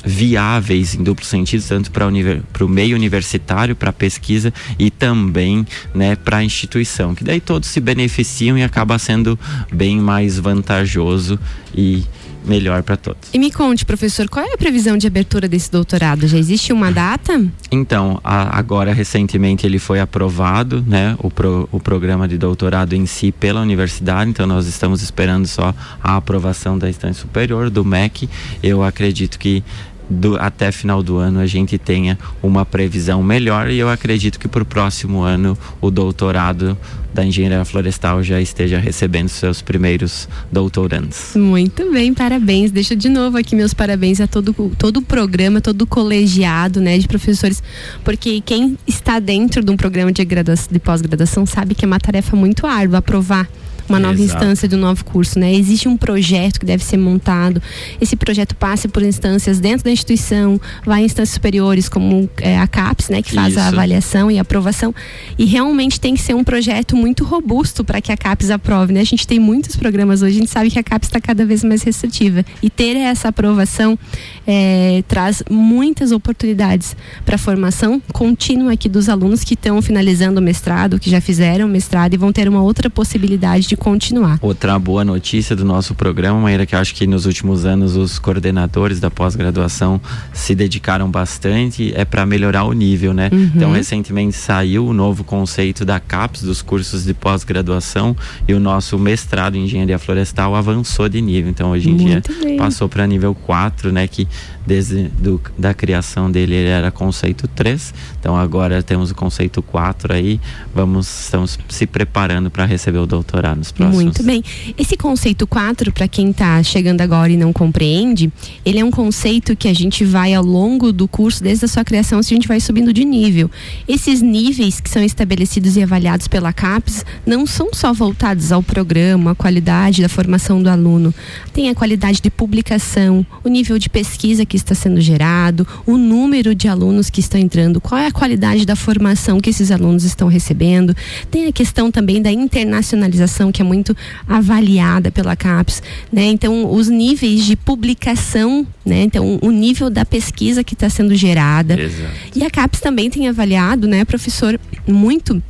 viáveis 0.04 0.89
em 0.98 1.02
duplo 1.02 1.24
sentido, 1.24 1.64
tanto 1.66 1.90
para 1.90 2.06
o 2.06 2.68
meio 2.68 2.96
universitário, 2.96 3.76
para 3.76 3.90
a 3.90 3.92
pesquisa 3.92 4.52
e 4.78 4.90
também 4.90 5.66
né, 5.94 6.16
para 6.16 6.38
a 6.38 6.44
instituição, 6.44 7.14
que 7.14 7.24
daí 7.24 7.40
todos 7.40 7.68
se 7.68 7.80
beneficiam 7.80 8.56
e 8.56 8.62
acaba 8.62 8.98
sendo 8.98 9.38
bem 9.72 9.98
mais 9.98 10.38
vantajoso 10.38 11.38
e 11.74 12.04
melhor 12.44 12.82
para 12.82 12.96
todos. 12.96 13.28
E 13.32 13.38
me 13.38 13.50
conte, 13.50 13.84
professor, 13.84 14.28
qual 14.28 14.44
é 14.44 14.54
a 14.54 14.58
previsão 14.58 14.96
de 14.96 15.06
abertura 15.06 15.48
desse 15.48 15.70
doutorado? 15.70 16.26
Já 16.26 16.38
existe 16.38 16.72
uma 16.72 16.90
data? 16.90 17.44
Então, 17.70 18.20
a, 18.24 18.58
agora 18.58 18.92
recentemente 18.92 19.66
ele 19.66 19.78
foi 19.78 20.00
aprovado, 20.00 20.82
né, 20.86 21.16
o, 21.18 21.30
pro, 21.30 21.68
o 21.70 21.78
programa 21.78 22.26
de 22.26 22.38
doutorado 22.38 22.94
em 22.94 23.06
si 23.06 23.32
pela 23.32 23.60
universidade, 23.60 24.30
então 24.30 24.46
nós 24.46 24.66
estamos 24.66 25.02
esperando 25.02 25.46
só 25.46 25.74
a 26.02 26.16
aprovação 26.16 26.78
da 26.78 26.88
instância 26.88 27.22
superior, 27.22 27.70
do 27.70 27.84
MEC. 27.84 28.28
Eu 28.62 28.82
acredito 28.82 29.38
que 29.38 29.62
do, 30.10 30.36
até 30.36 30.72
final 30.72 31.02
do 31.02 31.16
ano 31.16 31.38
a 31.38 31.46
gente 31.46 31.78
tenha 31.78 32.18
uma 32.42 32.66
previsão 32.66 33.22
melhor 33.22 33.70
e 33.70 33.78
eu 33.78 33.88
acredito 33.88 34.38
que 34.38 34.48
para 34.48 34.62
o 34.62 34.66
próximo 34.66 35.22
ano 35.22 35.56
o 35.80 35.90
doutorado 35.90 36.76
da 37.14 37.24
engenharia 37.24 37.64
florestal 37.64 38.22
já 38.22 38.40
esteja 38.40 38.78
recebendo 38.78 39.28
seus 39.28 39.60
primeiros 39.60 40.28
doutorandos. 40.50 41.32
Muito 41.34 41.90
bem, 41.92 42.14
parabéns. 42.14 42.70
Deixa 42.70 42.94
de 42.94 43.08
novo 43.08 43.36
aqui 43.36 43.56
meus 43.56 43.74
parabéns 43.74 44.20
a 44.20 44.26
todo, 44.26 44.52
todo 44.78 44.98
o 44.98 45.02
programa, 45.02 45.60
todo 45.60 45.82
o 45.82 45.86
colegiado 45.86 46.80
né, 46.80 46.98
de 46.98 47.08
professores, 47.08 47.62
porque 48.04 48.40
quem 48.40 48.78
está 48.86 49.18
dentro 49.18 49.62
de 49.62 49.70
um 49.70 49.76
programa 49.76 50.12
de, 50.12 50.24
de 50.24 50.78
pós-graduação 50.78 51.44
sabe 51.44 51.74
que 51.74 51.84
é 51.84 51.88
uma 51.88 51.98
tarefa 51.98 52.36
muito 52.36 52.66
árdua 52.66 52.98
aprovar 52.98 53.48
uma 53.90 53.98
nova 53.98 54.14
Exato. 54.14 54.38
instância 54.38 54.68
do 54.68 54.76
novo 54.76 55.04
curso, 55.04 55.38
né? 55.38 55.52
Existe 55.52 55.88
um 55.88 55.96
projeto 55.96 56.60
que 56.60 56.66
deve 56.66 56.82
ser 56.82 56.96
montado. 56.96 57.62
Esse 58.00 58.16
projeto 58.16 58.54
passa 58.54 58.88
por 58.88 59.02
instâncias 59.02 59.60
dentro 59.60 59.84
da 59.84 59.90
instituição, 59.90 60.60
vai 60.84 61.02
em 61.02 61.04
instâncias 61.04 61.34
superiores 61.34 61.88
como 61.88 62.28
é, 62.38 62.58
a 62.58 62.66
CAPES, 62.66 63.08
né, 63.08 63.22
que 63.22 63.34
faz 63.34 63.54
Isso. 63.54 63.60
a 63.60 63.68
avaliação 63.68 64.30
e 64.30 64.38
a 64.38 64.42
aprovação. 64.42 64.94
E 65.38 65.44
realmente 65.44 66.00
tem 66.00 66.14
que 66.14 66.20
ser 66.20 66.34
um 66.34 66.44
projeto 66.44 66.96
muito 66.96 67.24
robusto 67.24 67.84
para 67.84 68.00
que 68.00 68.12
a 68.12 68.16
CAPES 68.16 68.50
aprove, 68.50 68.92
né? 68.92 69.00
A 69.00 69.04
gente 69.04 69.26
tem 69.26 69.38
muitos 69.38 69.76
programas 69.76 70.22
hoje, 70.22 70.36
a 70.36 70.40
gente 70.40 70.50
sabe 70.50 70.70
que 70.70 70.78
a 70.78 70.82
CAPES 70.82 71.08
está 71.08 71.20
cada 71.20 71.44
vez 71.44 71.64
mais 71.64 71.82
restritiva 71.82 72.44
e 72.62 72.70
ter 72.70 72.96
essa 72.96 73.28
aprovação 73.28 73.98
é, 74.46 75.02
traz 75.08 75.42
muitas 75.50 76.12
oportunidades 76.12 76.96
para 77.24 77.34
a 77.34 77.38
formação 77.38 78.00
contínua 78.12 78.72
aqui 78.72 78.88
dos 78.88 79.08
alunos 79.08 79.44
que 79.44 79.54
estão 79.54 79.80
finalizando 79.82 80.40
o 80.40 80.42
mestrado, 80.42 80.98
que 80.98 81.10
já 81.10 81.20
fizeram 81.20 81.66
o 81.66 81.68
mestrado 81.68 82.14
e 82.14 82.16
vão 82.16 82.32
ter 82.32 82.48
uma 82.48 82.62
outra 82.62 82.90
possibilidade 82.90 83.66
de 83.66 83.76
continuar. 83.80 84.38
Outra 84.42 84.78
boa 84.78 85.04
notícia 85.04 85.56
do 85.56 85.64
nosso 85.64 85.94
programa, 85.94 86.38
Maíra, 86.38 86.66
que 86.66 86.76
acho 86.76 86.94
que 86.94 87.06
nos 87.06 87.24
últimos 87.24 87.64
anos 87.64 87.96
os 87.96 88.18
coordenadores 88.18 89.00
da 89.00 89.10
pós-graduação 89.10 90.00
se 90.32 90.54
dedicaram 90.54 91.10
bastante, 91.10 91.92
é 91.96 92.04
para 92.04 92.24
melhorar 92.26 92.64
o 92.64 92.72
nível, 92.72 93.14
né? 93.14 93.30
Uhum. 93.32 93.50
Então, 93.56 93.72
recentemente 93.72 94.36
saiu 94.36 94.86
o 94.86 94.92
novo 94.92 95.24
conceito 95.24 95.84
da 95.84 95.98
CAPES, 95.98 96.42
dos 96.42 96.62
cursos 96.62 97.04
de 97.04 97.14
pós-graduação, 97.14 98.14
e 98.46 98.52
o 98.52 98.60
nosso 98.60 98.98
mestrado 98.98 99.56
em 99.56 99.64
engenharia 99.64 99.98
florestal 99.98 100.54
avançou 100.54 101.08
de 101.08 101.20
nível. 101.20 101.50
Então, 101.50 101.70
hoje 101.70 101.88
em 101.88 101.94
Muito 101.94 102.06
dia 102.06 102.22
bem. 102.44 102.58
passou 102.58 102.88
para 102.88 103.06
nível 103.06 103.34
4, 103.34 103.90
né? 103.90 104.06
Que 104.06 104.28
desde 104.66 105.08
do, 105.08 105.40
da 105.58 105.72
criação 105.74 106.30
dele 106.30 106.54
ele 106.54 106.68
era 106.68 106.90
conceito 106.90 107.48
3. 107.48 107.94
Então, 108.18 108.36
agora 108.36 108.82
temos 108.82 109.10
o 109.10 109.14
conceito 109.14 109.62
4 109.62 110.14
aí. 110.14 110.40
Vamos, 110.74 111.24
estamos 111.24 111.58
se 111.68 111.86
preparando 111.86 112.50
para 112.50 112.64
receber 112.64 112.98
o 112.98 113.06
doutorado 113.06 113.58
nos 113.58 113.72
próximos. 113.72 114.04
Muito 114.04 114.22
bem. 114.22 114.42
Esse 114.78 114.96
conceito 114.96 115.46
4, 115.46 115.92
para 115.92 116.06
quem 116.06 116.30
está 116.30 116.62
chegando 116.62 117.00
agora 117.00 117.32
e 117.32 117.36
não 117.36 117.52
compreende, 117.52 118.32
ele 118.64 118.78
é 118.78 118.84
um 118.84 118.90
conceito 118.90 119.56
que 119.56 119.68
a 119.68 119.74
gente 119.74 120.04
vai 120.04 120.34
ao 120.34 120.44
longo 120.44 120.92
do 120.92 121.08
curso, 121.08 121.42
desde 121.42 121.64
a 121.64 121.68
sua 121.68 121.84
criação, 121.84 122.18
a 122.18 122.22
gente 122.22 122.46
vai 122.46 122.60
subindo 122.60 122.92
de 122.92 123.04
nível. 123.04 123.50
Esses 123.88 124.20
níveis 124.20 124.80
que 124.80 124.90
são 124.90 125.02
estabelecidos 125.02 125.76
e 125.76 125.82
avaliados 125.82 126.28
pela 126.28 126.52
CAPES 126.52 127.04
não 127.26 127.46
são 127.46 127.70
só 127.72 127.92
voltados 127.92 128.52
ao 128.52 128.62
programa, 128.62 129.32
à 129.32 129.34
qualidade 129.34 130.02
da 130.02 130.08
formação 130.08 130.62
do 130.62 130.68
aluno. 130.68 131.14
Tem 131.52 131.68
a 131.68 131.74
qualidade 131.74 132.20
de 132.20 132.30
publicação, 132.30 133.24
o 133.42 133.48
nível 133.48 133.78
de 133.78 133.88
pesquisa 133.88 134.44
que 134.50 134.56
está 134.56 134.74
sendo 134.74 135.00
gerado, 135.00 135.66
o 135.86 135.96
número 135.96 136.56
de 136.56 136.66
alunos 136.66 137.08
que 137.08 137.20
estão 137.20 137.40
entrando, 137.40 137.80
qual 137.80 138.00
é 138.00 138.08
a 138.08 138.10
qualidade 138.10 138.66
da 138.66 138.74
formação 138.74 139.40
que 139.40 139.48
esses 139.48 139.70
alunos 139.70 140.02
estão 140.02 140.26
recebendo. 140.26 140.94
Tem 141.30 141.46
a 141.46 141.52
questão 141.52 141.88
também 141.88 142.20
da 142.20 142.32
internacionalização 142.32 143.52
que 143.52 143.62
é 143.62 143.64
muito 143.64 143.96
avaliada 144.26 145.12
pela 145.12 145.36
CAPES, 145.36 145.84
né? 146.12 146.24
Então, 146.24 146.68
os 146.72 146.88
níveis 146.88 147.44
de 147.44 147.54
publicação, 147.54 148.66
né? 148.84 149.04
Então, 149.04 149.38
o 149.40 149.52
nível 149.52 149.88
da 149.88 150.04
pesquisa 150.04 150.64
que 150.64 150.74
está 150.74 150.90
sendo 150.90 151.14
gerada. 151.14 151.80
Exato. 151.80 152.12
E 152.34 152.44
a 152.44 152.50
CAPES 152.50 152.80
também 152.80 153.08
tem 153.08 153.28
avaliado, 153.28 153.86
né, 153.86 154.04
professor, 154.04 154.58
muito 154.84 155.40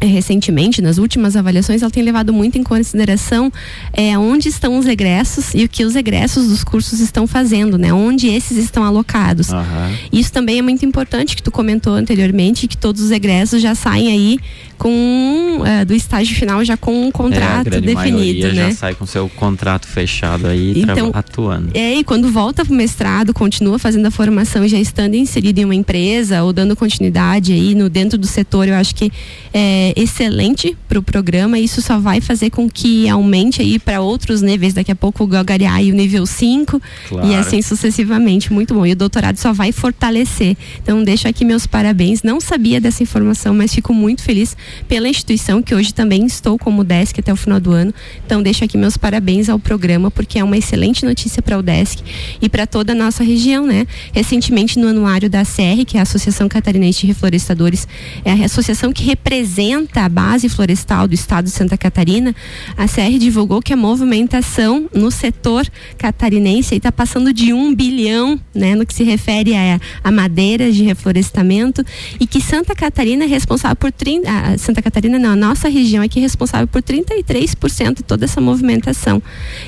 recentemente, 0.00 0.82
nas 0.82 0.98
últimas 0.98 1.36
avaliações, 1.36 1.82
ela 1.82 1.90
tem 1.90 2.02
levado 2.02 2.32
muito 2.32 2.58
em 2.58 2.62
consideração 2.62 3.52
é, 3.92 4.16
onde 4.18 4.48
estão 4.48 4.78
os 4.78 4.86
egressos 4.86 5.54
e 5.54 5.64
o 5.64 5.68
que 5.68 5.84
os 5.84 5.96
egressos 5.96 6.48
dos 6.48 6.64
cursos 6.64 7.00
estão 7.00 7.26
fazendo, 7.26 7.78
né? 7.78 7.92
Onde 7.92 8.28
esses 8.28 8.56
estão 8.56 8.84
alocados. 8.84 9.50
Uhum. 9.50 9.96
Isso 10.12 10.32
também 10.32 10.58
é 10.58 10.62
muito 10.62 10.84
importante 10.84 11.36
que 11.36 11.42
tu 11.42 11.50
comentou 11.50 11.94
anteriormente, 11.94 12.66
que 12.66 12.76
todos 12.76 13.02
os 13.02 13.10
egressos 13.10 13.60
já 13.60 13.74
saem 13.74 14.08
aí 14.08 14.38
com 14.76 15.62
é, 15.64 15.84
do 15.84 15.94
estágio 15.94 16.34
final 16.36 16.64
já 16.64 16.76
com 16.76 17.06
um 17.06 17.10
contrato 17.10 17.72
é, 17.72 17.76
a 17.76 17.80
definido, 17.80 18.48
né? 18.52 18.70
Já 18.70 18.76
sai 18.76 18.94
com 18.94 19.06
seu 19.06 19.28
contrato 19.28 19.86
fechado 19.86 20.46
aí 20.46 20.80
então, 20.80 21.10
atuando. 21.12 21.70
É, 21.74 21.94
e 21.94 22.04
quando 22.04 22.30
volta 22.30 22.64
para 22.64 22.72
o 22.72 22.76
mestrado, 22.76 23.32
continua 23.32 23.78
fazendo 23.78 24.06
a 24.06 24.10
formação 24.10 24.66
já 24.66 24.78
estando 24.78 25.14
inserido 25.14 25.60
em 25.60 25.64
uma 25.64 25.74
empresa 25.74 26.42
ou 26.42 26.52
dando 26.52 26.74
continuidade 26.74 27.52
aí 27.52 27.74
no 27.74 27.88
dentro 27.88 28.18
do 28.18 28.26
setor, 28.26 28.68
eu 28.68 28.74
acho 28.74 28.94
que 28.94 29.12
é 29.52 29.83
excelente 29.96 30.76
para 30.88 30.98
o 30.98 31.02
programa. 31.02 31.58
Isso 31.58 31.82
só 31.82 31.98
vai 31.98 32.20
fazer 32.20 32.50
com 32.50 32.68
que 32.68 33.08
aumente 33.08 33.60
aí 33.60 33.78
para 33.78 34.00
outros 34.00 34.40
níveis, 34.40 34.74
daqui 34.74 34.92
a 34.92 34.96
pouco 34.96 35.24
o 35.24 35.26
Galgariá 35.26 35.82
e 35.82 35.90
o 35.90 35.94
nível 35.94 36.24
5 36.24 36.80
claro. 37.08 37.28
e 37.28 37.34
assim 37.34 37.60
sucessivamente. 37.60 38.52
Muito 38.52 38.74
bom. 38.74 38.86
E 38.86 38.92
o 38.92 38.96
doutorado 38.96 39.36
só 39.36 39.52
vai 39.52 39.72
fortalecer. 39.72 40.56
Então 40.82 41.02
deixo 41.02 41.28
aqui 41.28 41.44
meus 41.44 41.66
parabéns. 41.66 42.22
Não 42.22 42.40
sabia 42.40 42.80
dessa 42.80 43.02
informação, 43.02 43.54
mas 43.54 43.74
fico 43.74 43.92
muito 43.92 44.22
feliz 44.22 44.56
pela 44.88 45.08
instituição, 45.08 45.62
que 45.62 45.74
hoje 45.74 45.92
também 45.92 46.24
estou 46.24 46.58
como 46.58 46.84
DESC 46.84 47.20
até 47.20 47.32
o 47.32 47.36
final 47.36 47.60
do 47.60 47.72
ano. 47.72 47.92
Então, 48.24 48.42
deixo 48.42 48.64
aqui 48.64 48.76
meus 48.76 48.96
parabéns 48.96 49.48
ao 49.48 49.58
programa, 49.58 50.10
porque 50.10 50.38
é 50.38 50.44
uma 50.44 50.56
excelente 50.56 51.04
notícia 51.04 51.42
para 51.42 51.58
o 51.58 51.62
DESC 51.62 52.02
e 52.40 52.48
para 52.48 52.66
toda 52.66 52.92
a 52.92 52.94
nossa 52.94 53.24
região, 53.24 53.66
né? 53.66 53.86
Recentemente, 54.12 54.78
no 54.78 54.88
anuário 54.88 55.28
da 55.28 55.44
CR, 55.44 55.84
que 55.86 55.96
é 55.96 56.00
a 56.00 56.02
Associação 56.02 56.48
Catarinense 56.48 57.00
de 57.00 57.06
Reflorestadores, 57.06 57.88
é 58.24 58.30
a 58.30 58.44
associação 58.44 58.92
que 58.92 59.04
representa 59.04 59.73
a 59.94 60.08
base 60.08 60.48
florestal 60.48 61.08
do 61.08 61.14
estado 61.14 61.44
de 61.44 61.50
Santa 61.50 61.76
Catarina, 61.76 62.34
a 62.76 62.86
CR 62.86 63.18
divulgou 63.18 63.60
que 63.60 63.72
a 63.72 63.76
movimentação 63.76 64.88
no 64.94 65.10
setor 65.10 65.66
catarinense 65.96 66.74
está 66.74 66.92
passando 66.92 67.32
de 67.32 67.52
um 67.52 67.74
bilhão, 67.74 68.38
né? 68.54 68.74
No 68.74 68.86
que 68.86 68.94
se 68.94 69.04
refere 69.04 69.54
a, 69.54 69.80
a 70.02 70.10
madeiras 70.10 70.74
de 70.74 70.82
reflorestamento 70.82 71.84
e 72.20 72.26
que 72.26 72.40
Santa 72.40 72.74
Catarina 72.74 73.24
é 73.24 73.26
responsável 73.26 73.76
por 73.76 73.92
30, 73.92 74.58
Santa 74.58 74.82
Catarina 74.82 75.18
não, 75.18 75.30
a 75.30 75.36
nossa 75.36 75.68
região 75.68 76.02
é 76.02 76.08
que 76.08 76.18
é 76.18 76.22
responsável 76.22 76.66
por 76.66 76.82
33% 76.82 77.96
de 77.96 78.02
toda 78.02 78.24
essa 78.24 78.40
movimentação. 78.40 79.22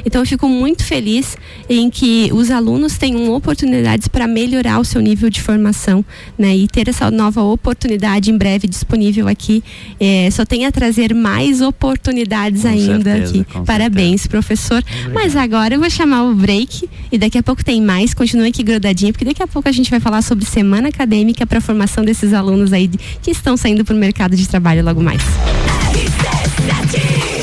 Então 0.05 0.23
eu 0.23 0.27
fico 0.27 0.49
muito 0.49 0.85
feliz 0.85 1.37
em 1.69 1.91
que 1.91 2.31
os 2.33 2.51
alunos 2.51 2.99
tenham 2.99 3.33
oportunidades 3.33 4.09
para 4.09 4.27
melhorar 4.27 4.79
o 4.79 4.85
seu 4.85 5.01
nível 5.01 5.31
de 5.31 5.41
formação, 5.41 6.05
né? 6.39 6.57
E 6.57 6.69
ter 6.69 6.89
essa 6.89 7.11
nova 7.11 7.43
oportunidade 7.43 8.31
em 8.31 8.37
breve 8.37 8.69
disponível 8.69 9.29
aqui, 9.29 9.63
é, 9.99 10.31
só 10.31 10.45
tem 10.45 10.67
a 10.67 10.73
trazer 10.73 11.15
mais 11.15 11.61
oportunidades 11.61 12.63
com 12.63 12.69
ainda 12.69 13.13
certeza, 13.13 13.41
aqui. 13.41 13.65
Parabéns, 13.65 14.23
certeza. 14.23 14.29
professor. 14.29 14.85
Obrigado. 14.89 15.15
Mas 15.15 15.37
agora 15.37 15.75
eu 15.75 15.81
vou 15.81 15.91
chamar 15.91 16.25
o 16.25 16.35
break 16.35 16.89
e 17.11 17.19
daqui 17.19 17.39
a 17.39 17.43
pouco 17.43 17.65
tem 17.65 17.81
mais. 17.83 18.15
Continue 18.15 18.49
aqui 18.49 18.63
grudadinho, 18.63 19.13
porque 19.13 19.25
daqui 19.25 19.43
a 19.43 19.47
pouco 19.47 19.69
a 19.69 19.73
gente 19.73 19.91
vai 19.91 20.01
falar 20.01 20.23
sobre 20.23 20.45
semana 20.45 20.89
acadêmica 20.89 21.47
para 21.47 21.59
a 21.59 21.61
formação 21.61 22.05
desses 22.05 22.33
alunos 22.33 22.73
aí 22.73 22.89
que 23.23 23.31
estão 23.31 23.57
saindo 23.57 23.85
para 23.85 23.95
o 23.95 23.99
mercado 23.99 24.37
de 24.37 24.49
trabalho 24.49 24.85
logo 24.85 25.03
mais. 25.03 25.23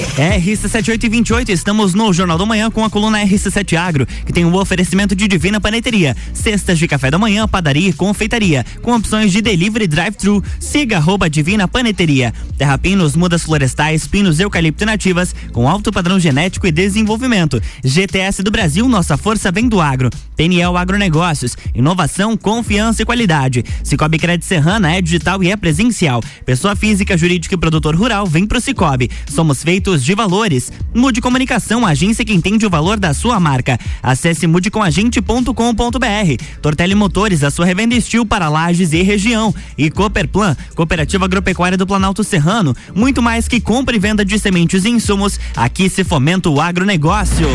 RC7828, 0.03 1.49
estamos 1.49 1.93
no 1.93 2.13
Jornal 2.13 2.37
da 2.37 2.45
Manhã 2.45 2.69
com 2.69 2.83
a 2.83 2.89
coluna 2.89 3.23
RC7 3.23 3.75
Agro, 3.75 4.05
que 4.05 4.33
tem 4.33 4.45
o 4.45 4.49
um 4.49 4.55
oferecimento 4.55 5.15
de 5.15 5.27
Divina 5.27 5.59
Paneteria, 5.59 6.15
cestas 6.33 6.77
de 6.77 6.87
café 6.87 7.09
da 7.09 7.17
manhã, 7.17 7.47
padaria 7.47 7.89
e 7.89 7.93
confeitaria, 7.93 8.65
com 8.81 8.93
opções 8.93 9.31
de 9.31 9.41
delivery 9.41 9.87
drive-thru. 9.87 10.43
Siga 10.59 10.97
arroba 10.97 11.29
Divina 11.29 11.67
Paneteria. 11.67 12.33
Terra 12.57 12.77
Pinos, 12.77 13.15
mudas 13.15 13.43
florestais, 13.43 14.05
pinos 14.05 14.39
eucalipto 14.39 14.85
nativas, 14.85 15.33
com 15.51 15.67
alto 15.67 15.91
padrão 15.91 16.19
genético 16.19 16.67
e 16.67 16.71
desenvolvimento. 16.71 17.61
GTS 17.83 18.43
do 18.43 18.51
Brasil, 18.51 18.87
nossa 18.87 19.17
força 19.17 19.51
vem 19.51 19.67
do 19.67 19.81
agro. 19.81 20.09
PNL 20.35 20.77
Agronegócios, 20.77 21.55
inovação, 21.73 22.35
confiança 22.35 23.01
e 23.01 23.05
qualidade. 23.05 23.63
Cicobi 23.83 24.19
Crédito 24.19 24.45
Serrana 24.45 24.95
é 24.95 25.01
digital 25.01 25.43
e 25.43 25.51
é 25.51 25.55
presencial. 25.55 26.21
Pessoa 26.45 26.75
física, 26.75 27.17
jurídica 27.17 27.55
e 27.55 27.57
produtor 27.57 27.95
rural, 27.95 28.25
vem 28.25 28.45
pro 28.45 28.61
Cicobi. 28.61 29.09
Somos 29.27 29.63
feitos 29.63 29.92
de 30.01 30.15
valores. 30.15 30.71
Mude 30.95 31.19
Comunicação, 31.19 31.85
agência 31.85 32.23
que 32.23 32.33
entende 32.33 32.65
o 32.65 32.69
valor 32.69 32.97
da 32.97 33.13
sua 33.13 33.37
marca. 33.37 33.77
Acesse 34.01 34.47
mudecomagente.com.br. 34.47 36.43
Tortelli 36.61 36.95
Motores, 36.95 37.43
a 37.43 37.51
sua 37.51 37.65
revenda 37.65 37.95
estilo 37.95 38.25
para 38.25 38.47
lajes 38.47 38.93
e 38.93 39.01
região. 39.01 39.53
E 39.77 39.91
Cooperplan, 39.91 40.55
Cooperativa 40.73 41.25
Agropecuária 41.25 41.77
do 41.77 41.85
Planalto 41.85 42.23
Serrano. 42.23 42.73
Muito 42.95 43.21
mais 43.21 43.49
que 43.49 43.59
compra 43.59 43.95
e 43.95 43.99
venda 43.99 44.23
de 44.23 44.39
sementes 44.39 44.85
e 44.85 44.89
insumos, 44.89 45.37
aqui 45.55 45.89
se 45.89 46.05
fomenta 46.05 46.49
o 46.49 46.61
agronegócio. 46.61 47.47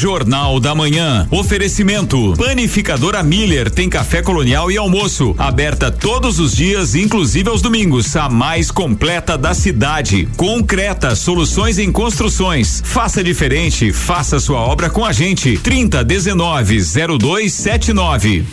Jornal 0.00 0.58
da 0.58 0.74
Manhã. 0.74 1.28
Oferecimento. 1.30 2.32
Panificadora 2.38 3.22
Miller 3.22 3.70
tem 3.70 3.86
café 3.86 4.22
colonial 4.22 4.70
e 4.70 4.78
almoço. 4.78 5.34
Aberta 5.36 5.90
todos 5.90 6.38
os 6.38 6.56
dias, 6.56 6.94
inclusive 6.94 7.50
aos 7.50 7.60
domingos. 7.60 8.16
A 8.16 8.26
mais 8.26 8.70
completa 8.70 9.36
da 9.36 9.52
cidade. 9.52 10.26
Concreta, 10.38 11.14
soluções 11.14 11.78
em 11.78 11.92
construções. 11.92 12.82
Faça 12.82 13.22
diferente, 13.22 13.92
faça 13.92 14.40
sua 14.40 14.60
obra 14.60 14.88
com 14.88 15.04
a 15.04 15.12
gente. 15.12 15.58
30 15.58 16.02
19 16.02 16.80
0279. 17.18 18.46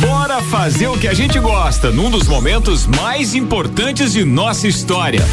Bora 0.00 0.42
fazer 0.42 0.88
o 0.88 0.98
que 0.98 1.06
a 1.06 1.14
gente 1.14 1.38
gosta 1.38 1.92
num 1.92 2.10
dos 2.10 2.26
momentos 2.26 2.88
mais 2.88 3.36
importantes 3.36 4.14
de 4.14 4.24
nossa 4.24 4.66
história. 4.66 5.24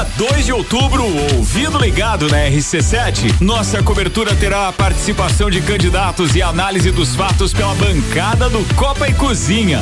Dia 0.00 0.06
2 0.16 0.46
de 0.46 0.52
outubro, 0.52 1.04
ouvido 1.34 1.76
ligado 1.76 2.26
na 2.28 2.38
RC7, 2.46 3.38
nossa 3.38 3.82
cobertura 3.82 4.34
terá 4.34 4.68
a 4.68 4.72
participação 4.72 5.50
de 5.50 5.60
candidatos 5.60 6.34
e 6.34 6.40
análise 6.40 6.90
dos 6.90 7.14
fatos 7.14 7.52
pela 7.52 7.74
bancada 7.74 8.48
do 8.48 8.64
Copa 8.76 9.06
e 9.06 9.12
Cozinha. 9.12 9.78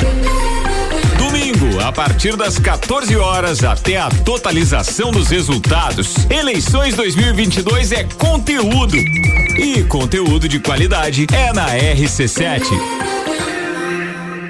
Domingo, 1.17 1.79
a 1.79 1.93
partir 1.93 2.35
das 2.35 2.59
14 2.59 3.15
horas 3.15 3.63
até 3.63 3.97
a 3.97 4.09
totalização 4.09 5.09
dos 5.09 5.29
resultados. 5.29 6.13
Eleições 6.29 6.95
2022 6.95 7.93
é 7.93 8.03
conteúdo. 8.03 8.97
E 8.97 9.83
conteúdo 9.83 10.49
de 10.49 10.59
qualidade 10.59 11.27
é 11.31 11.53
na 11.53 11.69
RC7. 11.69 13.18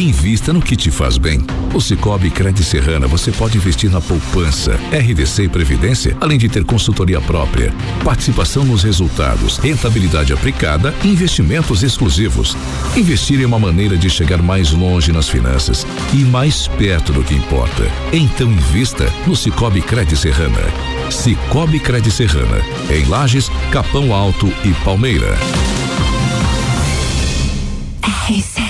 Invista 0.00 0.50
no 0.50 0.62
que 0.62 0.76
te 0.76 0.90
faz 0.90 1.18
bem. 1.18 1.44
O 1.74 1.80
Cicobi 1.80 2.30
Crédito 2.30 2.64
Serrana 2.64 3.06
você 3.06 3.30
pode 3.30 3.58
investir 3.58 3.90
na 3.90 4.00
poupança, 4.00 4.80
RDC 4.90 5.42
e 5.42 5.48
Previdência, 5.48 6.16
além 6.22 6.38
de 6.38 6.48
ter 6.48 6.64
consultoria 6.64 7.20
própria, 7.20 7.70
participação 8.02 8.64
nos 8.64 8.82
resultados, 8.82 9.58
rentabilidade 9.58 10.32
aplicada 10.32 10.94
e 11.04 11.08
investimentos 11.08 11.82
exclusivos. 11.82 12.56
Investir 12.96 13.42
é 13.42 13.46
uma 13.46 13.58
maneira 13.58 13.94
de 13.98 14.08
chegar 14.08 14.40
mais 14.40 14.70
longe 14.70 15.12
nas 15.12 15.28
finanças 15.28 15.86
e 16.14 16.24
mais 16.24 16.66
perto 16.66 17.12
do 17.12 17.22
que 17.22 17.34
importa. 17.34 17.84
Então 18.10 18.50
invista 18.50 19.04
no 19.26 19.36
Cicobi 19.36 19.82
Crédito 19.82 20.16
Serrana. 20.16 20.62
Cicobi 21.10 21.78
Crédito 21.78 22.10
Serrana, 22.10 22.64
em 22.88 23.04
Lages, 23.04 23.50
Capão 23.70 24.14
Alto 24.14 24.50
e 24.64 24.72
Palmeira. 24.82 25.36
RC7 28.00 28.69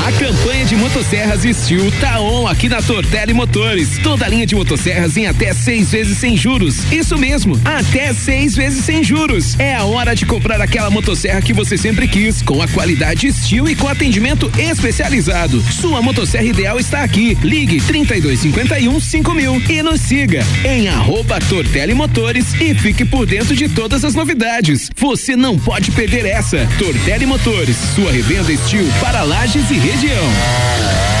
A 0.03 0.11
campanha 0.13 0.65
de 0.65 0.75
motosserras 0.75 1.43
Steel 1.43 1.91
tá 1.99 2.19
on 2.19 2.47
aqui 2.47 2.67
na 2.67 2.81
Tortelli 2.81 3.35
Motores. 3.35 3.99
Toda 4.01 4.27
linha 4.27 4.47
de 4.47 4.55
motosserras 4.55 5.15
em 5.15 5.27
até 5.27 5.53
seis 5.53 5.91
vezes 5.91 6.17
sem 6.17 6.35
juros. 6.35 6.91
Isso 6.91 7.15
mesmo, 7.19 7.59
até 7.63 8.11
seis 8.11 8.55
vezes 8.55 8.83
sem 8.83 9.03
juros. 9.03 9.59
É 9.59 9.75
a 9.75 9.83
hora 9.83 10.15
de 10.15 10.25
comprar 10.25 10.59
aquela 10.59 10.89
motosserra 10.89 11.39
que 11.39 11.53
você 11.53 11.77
sempre 11.77 12.07
quis, 12.07 12.41
com 12.41 12.63
a 12.63 12.67
qualidade 12.67 13.31
Steel 13.31 13.69
e 13.69 13.75
com 13.75 13.87
atendimento 13.87 14.51
especializado. 14.57 15.61
Sua 15.71 16.01
motosserra 16.01 16.45
ideal 16.45 16.79
está 16.79 17.03
aqui. 17.03 17.37
Ligue 17.43 17.79
3251 17.79 18.99
5000 18.99 19.61
e 19.69 19.83
nos 19.83 20.01
siga 20.01 20.43
em 20.65 20.89
arroba 20.89 21.39
Tortelli 21.41 21.93
Motores 21.93 22.55
e 22.59 22.73
fique 22.73 23.05
por 23.05 23.27
dentro 23.27 23.55
de 23.55 23.69
todas 23.69 24.03
as 24.03 24.15
novidades. 24.15 24.89
Você 24.97 25.35
não 25.35 25.59
pode 25.59 25.91
perder 25.91 26.25
essa. 26.25 26.67
Tortelli 26.79 27.27
Motores, 27.27 27.77
sua 27.93 28.11
revenda 28.11 28.51
Steel 28.57 28.87
para 28.99 29.21
lajes 29.21 29.69
e 29.69 29.90
região. 29.91 31.20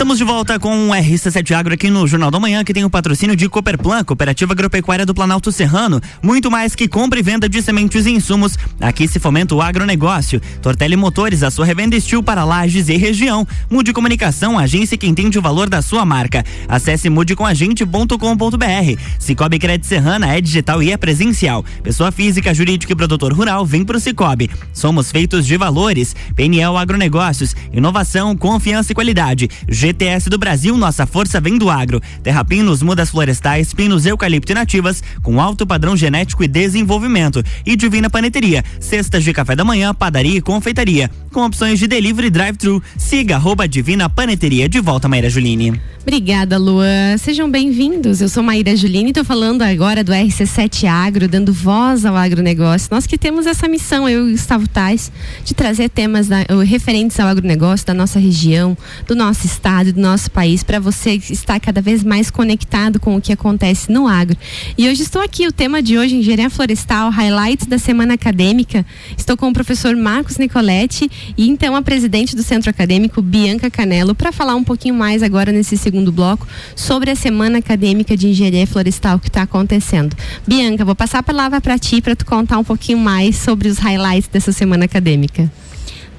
Estamos 0.00 0.16
de 0.16 0.24
volta 0.24 0.58
com 0.58 0.88
o 0.88 0.92
RC7 0.92 1.54
Agro 1.54 1.74
aqui 1.74 1.90
no 1.90 2.06
Jornal 2.06 2.30
da 2.30 2.40
Manhã, 2.40 2.64
que 2.64 2.72
tem 2.72 2.86
o 2.86 2.88
patrocínio 2.88 3.36
de 3.36 3.50
Cooperplan, 3.50 4.02
Cooperativa 4.02 4.54
Agropecuária 4.54 5.04
do 5.04 5.12
Planalto 5.12 5.52
Serrano. 5.52 6.00
Muito 6.22 6.50
mais 6.50 6.74
que 6.74 6.88
compra 6.88 7.18
e 7.18 7.22
venda 7.22 7.46
de 7.46 7.60
sementes 7.60 8.06
e 8.06 8.10
insumos. 8.10 8.56
Aqui 8.80 9.06
se 9.06 9.20
fomenta 9.20 9.54
o 9.54 9.60
agronegócio. 9.60 10.40
Tortelli 10.62 10.96
Motores, 10.96 11.42
a 11.42 11.50
sua 11.50 11.66
revenda 11.66 11.96
estil 11.96 12.22
para 12.22 12.44
lajes 12.44 12.88
e 12.88 12.96
região. 12.96 13.46
Mude 13.68 13.92
Comunicação, 13.92 14.58
agência 14.58 14.96
que 14.96 15.06
entende 15.06 15.38
o 15.38 15.42
valor 15.42 15.68
da 15.68 15.82
sua 15.82 16.02
marca. 16.02 16.46
Acesse 16.66 17.10
mudecomagente.com.br. 17.10 19.00
Cicobi 19.18 19.58
Crédito 19.58 19.86
Serrana 19.86 20.34
é 20.34 20.40
digital 20.40 20.82
e 20.82 20.92
é 20.92 20.96
presencial. 20.96 21.62
Pessoa 21.82 22.10
física, 22.10 22.54
jurídica 22.54 22.94
e 22.94 22.96
produtor 22.96 23.34
rural, 23.34 23.66
vem 23.66 23.84
pro 23.84 24.00
Cicobi. 24.00 24.48
Somos 24.72 25.12
feitos 25.12 25.46
de 25.46 25.58
valores. 25.58 26.16
PNL 26.34 26.78
Agronegócios, 26.78 27.54
inovação, 27.70 28.34
confiança 28.34 28.92
e 28.92 28.94
qualidade. 28.94 29.50
GTS 29.90 30.30
do 30.30 30.38
Brasil, 30.38 30.76
nossa 30.76 31.04
força 31.04 31.40
vem 31.40 31.58
do 31.58 31.68
agro. 31.68 32.00
Terrapinos, 32.22 32.80
mudas 32.80 33.10
florestais, 33.10 33.74
pinos, 33.74 34.06
eucalipto 34.06 34.52
e 34.52 34.54
nativas, 34.54 35.02
com 35.22 35.40
alto 35.40 35.66
padrão 35.66 35.96
genético 35.96 36.44
e 36.44 36.48
desenvolvimento. 36.48 37.42
E 37.66 37.74
Divina 37.74 38.08
Paneteria, 38.08 38.64
cestas 38.78 39.24
de 39.24 39.32
café 39.32 39.56
da 39.56 39.64
manhã, 39.64 39.92
padaria 39.92 40.38
e 40.38 40.40
confeitaria, 40.40 41.10
com 41.32 41.44
opções 41.44 41.78
de 41.78 41.88
delivery 41.88 42.28
e 42.28 42.30
drive-thru. 42.30 42.82
Siga 42.96 43.34
arroba 43.34 43.66
Divina 43.66 44.08
Paneteria. 44.08 44.68
De 44.68 44.80
volta, 44.80 45.08
Maíra 45.08 45.28
Juline. 45.28 45.80
Obrigada, 46.02 46.56
Luan. 46.56 47.18
Sejam 47.18 47.50
bem-vindos. 47.50 48.20
Eu 48.20 48.28
sou 48.28 48.42
Maíra 48.42 48.74
Juline 48.74 49.06
e 49.06 49.10
estou 49.10 49.24
falando 49.24 49.62
agora 49.62 50.02
do 50.02 50.12
RC7 50.12 50.88
Agro, 50.88 51.28
dando 51.28 51.52
voz 51.52 52.06
ao 52.06 52.16
agronegócio. 52.16 52.88
Nós 52.90 53.06
que 53.06 53.18
temos 53.18 53.46
essa 53.46 53.68
missão, 53.68 54.08
eu 54.08 54.28
e 54.28 54.32
Gustavo 54.32 54.66
Tais, 54.66 55.12
de 55.44 55.52
trazer 55.52 55.90
temas 55.90 56.26
da, 56.26 56.38
referentes 56.64 57.20
ao 57.20 57.28
agronegócio 57.28 57.86
da 57.86 57.92
nossa 57.92 58.18
região, 58.18 58.76
do 59.06 59.14
nosso 59.14 59.46
estado 59.46 59.79
do 59.84 60.00
nosso 60.00 60.30
país 60.30 60.62
para 60.62 60.78
você 60.78 61.14
estar 61.30 61.58
cada 61.58 61.80
vez 61.80 62.04
mais 62.04 62.30
conectado 62.30 63.00
com 63.00 63.16
o 63.16 63.20
que 63.20 63.32
acontece 63.32 63.90
no 63.90 64.06
agro. 64.06 64.36
E 64.76 64.88
hoje 64.88 65.02
estou 65.02 65.22
aqui, 65.22 65.46
o 65.46 65.52
tema 65.52 65.82
de 65.82 65.96
hoje, 65.96 66.16
Engenharia 66.16 66.50
Florestal, 66.50 67.10
highlights 67.10 67.66
da 67.66 67.78
semana 67.78 68.14
acadêmica. 68.14 68.84
Estou 69.16 69.36
com 69.36 69.48
o 69.48 69.52
professor 69.52 69.96
Marcos 69.96 70.36
Nicoletti 70.38 71.10
e 71.36 71.48
então 71.48 71.74
a 71.74 71.82
presidente 71.82 72.36
do 72.36 72.42
Centro 72.42 72.70
Acadêmico, 72.70 73.22
Bianca 73.22 73.70
Canelo, 73.70 74.14
para 74.14 74.30
falar 74.30 74.54
um 74.54 74.64
pouquinho 74.64 74.94
mais 74.94 75.22
agora 75.22 75.50
nesse 75.50 75.76
segundo 75.76 76.12
bloco 76.12 76.46
sobre 76.76 77.10
a 77.10 77.16
semana 77.16 77.58
acadêmica 77.58 78.16
de 78.16 78.28
Engenharia 78.28 78.66
Florestal 78.66 79.18
que 79.18 79.28
está 79.28 79.42
acontecendo. 79.42 80.14
Bianca, 80.46 80.84
vou 80.84 80.94
passar 80.94 81.20
a 81.20 81.22
palavra 81.22 81.60
para 81.60 81.78
ti 81.78 82.00
para 82.00 82.14
tu 82.14 82.26
contar 82.26 82.58
um 82.58 82.64
pouquinho 82.64 82.98
mais 82.98 83.36
sobre 83.36 83.68
os 83.68 83.78
highlights 83.78 84.28
dessa 84.28 84.52
semana 84.52 84.84
acadêmica. 84.84 85.50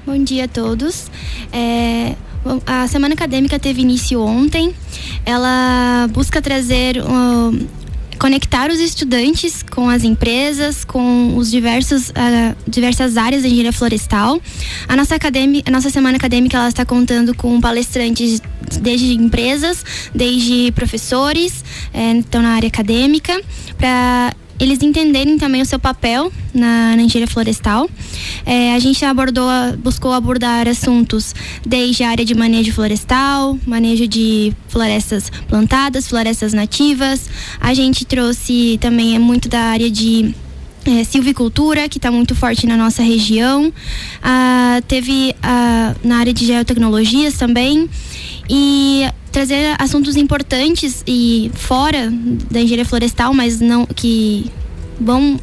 Bom 0.04 0.22
dia 0.22 0.46
a 0.46 0.48
todos. 0.48 1.06
É, 1.52 2.16
a 2.66 2.86
semana 2.88 3.14
acadêmica 3.14 3.58
teve 3.58 3.82
início 3.82 4.20
ontem. 4.20 4.74
Ela 5.24 6.08
busca 6.12 6.40
trazer 6.42 6.98
uh, 6.98 7.68
conectar 8.18 8.70
os 8.70 8.78
estudantes 8.78 9.62
com 9.62 9.88
as 9.88 10.04
empresas, 10.04 10.84
com 10.84 11.36
os 11.36 11.50
diversos 11.50 12.10
uh, 12.10 12.56
diversas 12.68 13.16
áreas 13.16 13.42
da 13.42 13.48
engenharia 13.48 13.72
florestal. 13.72 14.40
A 14.88 14.96
nossa 14.96 15.16
academia, 15.16 15.62
a 15.66 15.70
nossa 15.70 15.90
semana 15.90 16.16
acadêmica 16.16 16.56
ela 16.56 16.68
está 16.68 16.84
contando 16.84 17.34
com 17.34 17.60
palestrantes 17.60 18.40
desde 18.80 19.14
empresas, 19.14 19.84
desde 20.14 20.72
professores, 20.72 21.64
eh, 21.92 22.18
estão 22.18 22.40
na 22.40 22.50
área 22.50 22.68
acadêmica, 22.68 23.38
para 23.76 24.34
eles 24.62 24.80
entenderem 24.80 25.36
também 25.38 25.60
o 25.60 25.66
seu 25.66 25.78
papel 25.78 26.32
na, 26.54 26.94
engenharia 26.94 27.26
florestal. 27.26 27.90
É, 28.46 28.74
a 28.74 28.78
gente 28.78 29.04
abordou, 29.04 29.48
buscou 29.78 30.12
abordar 30.12 30.68
assuntos 30.68 31.34
desde 31.66 32.04
a 32.04 32.10
área 32.10 32.24
de 32.24 32.32
manejo 32.34 32.72
florestal, 32.72 33.58
manejo 33.66 34.06
de 34.06 34.52
florestas 34.68 35.30
plantadas, 35.48 36.06
florestas 36.06 36.52
nativas. 36.52 37.28
A 37.60 37.74
gente 37.74 38.04
trouxe 38.04 38.78
também 38.80 39.16
é 39.16 39.18
muito 39.18 39.48
da 39.48 39.60
área 39.60 39.90
de 39.90 40.32
é, 40.84 41.02
silvicultura, 41.02 41.88
que 41.88 41.98
está 41.98 42.12
muito 42.12 42.34
forte 42.36 42.64
na 42.64 42.76
nossa 42.76 43.02
região. 43.02 43.72
Ah, 44.22 44.80
teve 44.86 45.34
ah, 45.42 45.94
na 46.04 46.18
área 46.18 46.32
de 46.32 46.46
geotecnologias 46.46 47.34
também. 47.34 47.88
E 48.48 49.06
trazer 49.32 49.74
assuntos 49.78 50.14
importantes 50.14 51.02
e 51.06 51.50
fora 51.54 52.12
da 52.50 52.60
engenharia 52.60 52.84
florestal, 52.84 53.32
mas 53.32 53.60
não 53.60 53.86
que 53.86 54.50
vão 55.00 55.40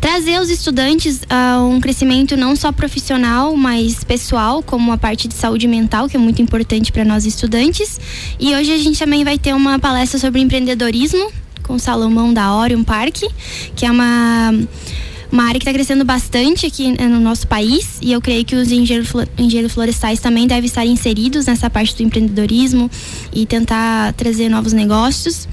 trazer 0.00 0.36
aos 0.36 0.48
estudantes 0.48 1.20
uh, 1.22 1.62
um 1.62 1.80
crescimento 1.80 2.36
não 2.36 2.56
só 2.56 2.72
profissional, 2.72 3.56
mas 3.56 4.04
pessoal, 4.04 4.62
como 4.62 4.92
a 4.92 4.98
parte 4.98 5.28
de 5.28 5.34
saúde 5.34 5.66
mental, 5.66 6.08
que 6.08 6.16
é 6.16 6.20
muito 6.20 6.40
importante 6.40 6.92
para 6.92 7.04
nós 7.04 7.26
estudantes. 7.26 8.00
E 8.38 8.54
hoje 8.54 8.72
a 8.72 8.78
gente 8.78 8.98
também 8.98 9.24
vai 9.24 9.38
ter 9.38 9.54
uma 9.54 9.78
palestra 9.78 10.18
sobre 10.18 10.40
empreendedorismo 10.40 11.30
com 11.62 11.78
Salomão 11.78 12.32
da 12.32 12.54
Orion 12.54 12.82
Park, 12.82 13.22
que 13.76 13.84
é 13.84 13.90
uma 13.90 14.52
uma 15.30 15.44
área 15.44 15.58
que 15.58 15.64
está 15.64 15.72
crescendo 15.72 16.04
bastante 16.04 16.66
aqui 16.66 16.92
né, 16.92 17.06
no 17.06 17.20
nosso 17.20 17.46
país 17.46 17.98
e 18.02 18.12
eu 18.12 18.20
creio 18.20 18.44
que 18.44 18.56
os 18.56 18.70
engenheiros, 18.70 19.72
florestais 19.72 20.20
também 20.20 20.46
devem 20.46 20.66
estar 20.66 20.84
inseridos 20.84 21.46
nessa 21.46 21.70
parte 21.70 21.96
do 21.96 22.02
empreendedorismo 22.02 22.90
e 23.32 23.46
tentar 23.46 24.12
trazer 24.14 24.48
novos 24.48 24.72
negócios. 24.72 25.48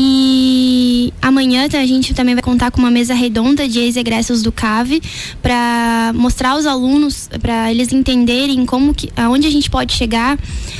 E 0.00 1.12
amanhã 1.20 1.66
a 1.72 1.86
gente 1.86 2.14
também 2.14 2.32
vai 2.32 2.42
contar 2.42 2.70
com 2.70 2.78
uma 2.78 2.90
mesa 2.90 3.14
redonda 3.14 3.66
de 3.68 3.80
ex-egressos 3.80 4.42
do 4.42 4.52
CAVE 4.52 5.02
para 5.42 6.12
mostrar 6.14 6.50
aos 6.50 6.66
alunos, 6.66 7.28
para 7.42 7.72
eles 7.72 7.92
entenderem 7.92 8.64
como 8.64 8.94
que, 8.94 9.10
aonde 9.16 9.48
a 9.48 9.50
gente 9.50 9.68
pode 9.68 9.92
chegar, 9.94 10.38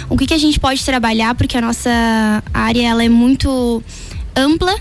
o 0.08 0.16
que, 0.16 0.24
que 0.24 0.34
a 0.34 0.38
gente 0.38 0.60
pode 0.60 0.84
trabalhar, 0.84 1.34
porque 1.34 1.58
a 1.58 1.60
nossa 1.60 1.90
área 2.54 2.86
ela 2.86 3.02
é 3.02 3.08
muito 3.08 3.82
ampla 4.36 4.72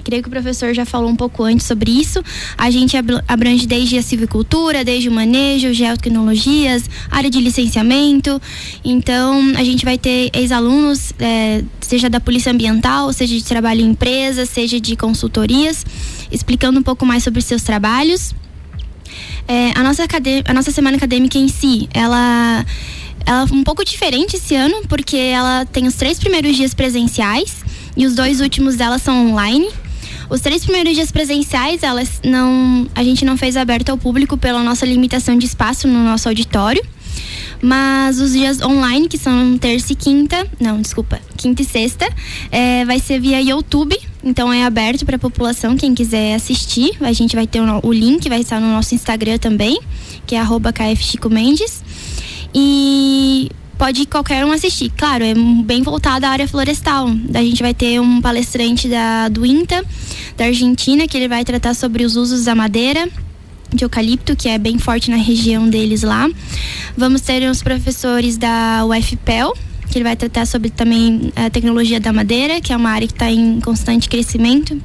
creio 0.00 0.22
que 0.22 0.28
o 0.28 0.30
professor 0.30 0.72
já 0.74 0.84
falou 0.84 1.08
um 1.08 1.16
pouco 1.16 1.42
antes 1.44 1.66
sobre 1.66 1.90
isso. 1.90 2.22
A 2.56 2.70
gente 2.70 2.96
abrange 3.26 3.66
desde 3.66 3.98
a 3.98 4.02
silvicultura, 4.02 4.84
desde 4.84 5.08
o 5.08 5.12
manejo, 5.12 5.72
geotecnologias, 5.72 6.88
área 7.10 7.30
de 7.30 7.40
licenciamento. 7.40 8.40
Então, 8.84 9.52
a 9.56 9.64
gente 9.64 9.84
vai 9.84 9.98
ter 9.98 10.30
ex-alunos, 10.32 11.12
é, 11.18 11.62
seja 11.80 12.08
da 12.08 12.20
Polícia 12.20 12.52
Ambiental, 12.52 13.12
seja 13.12 13.34
de 13.36 13.44
trabalho 13.44 13.80
em 13.80 13.90
empresa, 13.90 14.46
seja 14.46 14.80
de 14.80 14.96
consultorias, 14.96 15.84
explicando 16.30 16.78
um 16.80 16.82
pouco 16.82 17.04
mais 17.04 17.22
sobre 17.22 17.40
seus 17.42 17.62
trabalhos. 17.62 18.34
É, 19.46 19.72
a, 19.74 19.82
nossa 19.82 20.04
a 20.44 20.52
nossa 20.52 20.70
semana 20.70 20.96
acadêmica 20.96 21.38
em 21.38 21.48
si, 21.48 21.88
ela 21.94 22.64
ela 23.28 23.40
é 23.42 23.52
um 23.52 23.62
pouco 23.62 23.84
diferente 23.84 24.36
esse 24.36 24.54
ano, 24.54 24.82
porque 24.88 25.16
ela 25.16 25.66
tem 25.66 25.86
os 25.86 25.94
três 25.94 26.18
primeiros 26.18 26.56
dias 26.56 26.72
presenciais 26.72 27.56
e 27.94 28.06
os 28.06 28.14
dois 28.14 28.40
últimos 28.40 28.76
dela 28.76 28.98
são 28.98 29.30
online. 29.30 29.68
Os 30.30 30.40
três 30.40 30.62
primeiros 30.62 30.94
dias 30.94 31.10
presenciais, 31.10 31.82
elas 31.82 32.20
não, 32.24 32.86
a 32.94 33.02
gente 33.02 33.24
não 33.24 33.36
fez 33.36 33.56
aberto 33.56 33.88
ao 33.90 33.96
público 33.96 34.36
pela 34.36 34.62
nossa 34.62 34.84
limitação 34.84 35.36
de 35.38 35.46
espaço 35.46 35.88
no 35.88 36.04
nosso 36.04 36.28
auditório. 36.28 36.84
Mas 37.60 38.20
os 38.20 38.32
dias 38.32 38.60
online, 38.60 39.08
que 39.08 39.18
são 39.18 39.58
terça 39.58 39.92
e 39.92 39.96
quinta, 39.96 40.46
não, 40.60 40.80
desculpa, 40.80 41.20
quinta 41.36 41.62
e 41.62 41.64
sexta, 41.64 42.08
é, 42.52 42.84
vai 42.84 43.00
ser 43.00 43.20
via 43.20 43.40
YouTube. 43.40 43.98
Então 44.22 44.52
é 44.52 44.64
aberto 44.64 45.04
para 45.04 45.16
a 45.16 45.18
população, 45.18 45.76
quem 45.76 45.94
quiser 45.94 46.34
assistir. 46.34 46.96
A 47.00 47.12
gente 47.12 47.34
vai 47.34 47.46
ter 47.46 47.60
o, 47.60 47.80
o 47.82 47.92
link, 47.92 48.28
vai 48.28 48.40
estar 48.40 48.60
no 48.60 48.68
nosso 48.68 48.94
Instagram 48.94 49.38
também, 49.38 49.80
que 50.26 50.34
é 50.34 50.40
arroba 50.40 50.72
Mendes. 51.30 51.82
E 52.54 53.50
pode 53.78 54.04
qualquer 54.06 54.44
um 54.44 54.50
assistir. 54.50 54.90
Claro, 54.96 55.24
é 55.24 55.34
bem 55.64 55.82
voltado 55.82 56.26
à 56.26 56.30
área 56.30 56.48
florestal. 56.48 57.08
A 57.32 57.42
gente 57.42 57.62
vai 57.62 57.72
ter 57.72 58.00
um 58.00 58.20
palestrante 58.20 58.88
da, 58.88 59.28
do 59.28 59.46
INTA, 59.46 59.84
da 60.36 60.46
Argentina, 60.46 61.06
que 61.06 61.16
ele 61.16 61.28
vai 61.28 61.44
tratar 61.44 61.74
sobre 61.74 62.04
os 62.04 62.16
usos 62.16 62.44
da 62.44 62.54
madeira 62.54 63.08
de 63.72 63.84
eucalipto, 63.84 64.34
que 64.34 64.48
é 64.48 64.58
bem 64.58 64.78
forte 64.78 65.10
na 65.10 65.16
região 65.16 65.68
deles 65.68 66.02
lá. 66.02 66.28
Vamos 66.96 67.20
ter 67.20 67.48
os 67.48 67.62
professores 67.62 68.36
da 68.36 68.84
UFPEL, 68.84 69.54
que 69.90 69.98
ele 69.98 70.04
vai 70.04 70.16
tratar 70.16 70.46
sobre 70.46 70.70
também 70.70 71.32
a 71.36 71.48
tecnologia 71.50 72.00
da 72.00 72.12
madeira, 72.12 72.60
que 72.60 72.72
é 72.72 72.76
uma 72.76 72.90
área 72.90 73.06
que 73.06 73.14
está 73.14 73.30
em 73.30 73.60
constante 73.60 74.08
crescimento. 74.08 74.80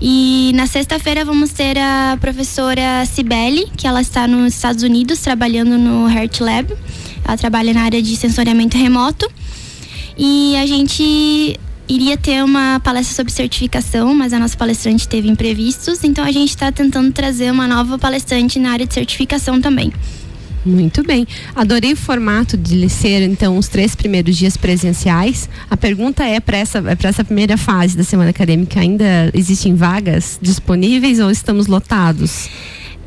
E 0.00 0.52
na 0.54 0.66
sexta-feira 0.66 1.24
vamos 1.24 1.50
ter 1.50 1.78
a 1.78 2.16
professora 2.20 3.04
Cibele, 3.06 3.66
que 3.76 3.86
ela 3.86 4.00
está 4.00 4.26
nos 4.26 4.54
Estados 4.54 4.82
Unidos 4.82 5.18
trabalhando 5.20 5.76
no 5.78 6.08
Heart 6.08 6.40
Lab. 6.40 6.74
Ela 7.24 7.36
trabalha 7.36 7.72
na 7.72 7.82
área 7.82 8.02
de 8.02 8.16
sensoriamento 8.16 8.76
remoto. 8.76 9.30
E 10.16 10.56
a 10.56 10.66
gente 10.66 11.58
iria 11.88 12.16
ter 12.16 12.42
uma 12.42 12.80
palestra 12.80 13.14
sobre 13.14 13.32
certificação, 13.32 14.14
mas 14.14 14.32
a 14.32 14.38
nossa 14.38 14.56
palestrante 14.56 15.06
teve 15.08 15.28
imprevistos, 15.28 16.04
então 16.04 16.24
a 16.24 16.32
gente 16.32 16.50
está 16.50 16.70
tentando 16.70 17.12
trazer 17.12 17.50
uma 17.50 17.66
nova 17.66 17.98
palestrante 17.98 18.58
na 18.58 18.70
área 18.70 18.86
de 18.86 18.94
certificação 18.94 19.60
também. 19.60 19.92
Muito 20.64 21.02
bem. 21.02 21.26
Adorei 21.56 21.92
o 21.92 21.96
formato 21.96 22.56
de 22.56 22.88
ser, 22.88 23.20
então, 23.22 23.58
os 23.58 23.66
três 23.66 23.96
primeiros 23.96 24.36
dias 24.36 24.56
presenciais. 24.56 25.48
A 25.68 25.76
pergunta 25.76 26.24
é 26.24 26.38
para 26.38 26.56
essa, 26.56 26.78
é 26.78 27.06
essa 27.06 27.24
primeira 27.24 27.56
fase 27.56 27.96
da 27.96 28.04
semana 28.04 28.30
acadêmica: 28.30 28.78
ainda 28.78 29.30
existem 29.34 29.74
vagas 29.74 30.38
disponíveis 30.40 31.18
ou 31.18 31.32
estamos 31.32 31.66
lotados? 31.66 32.48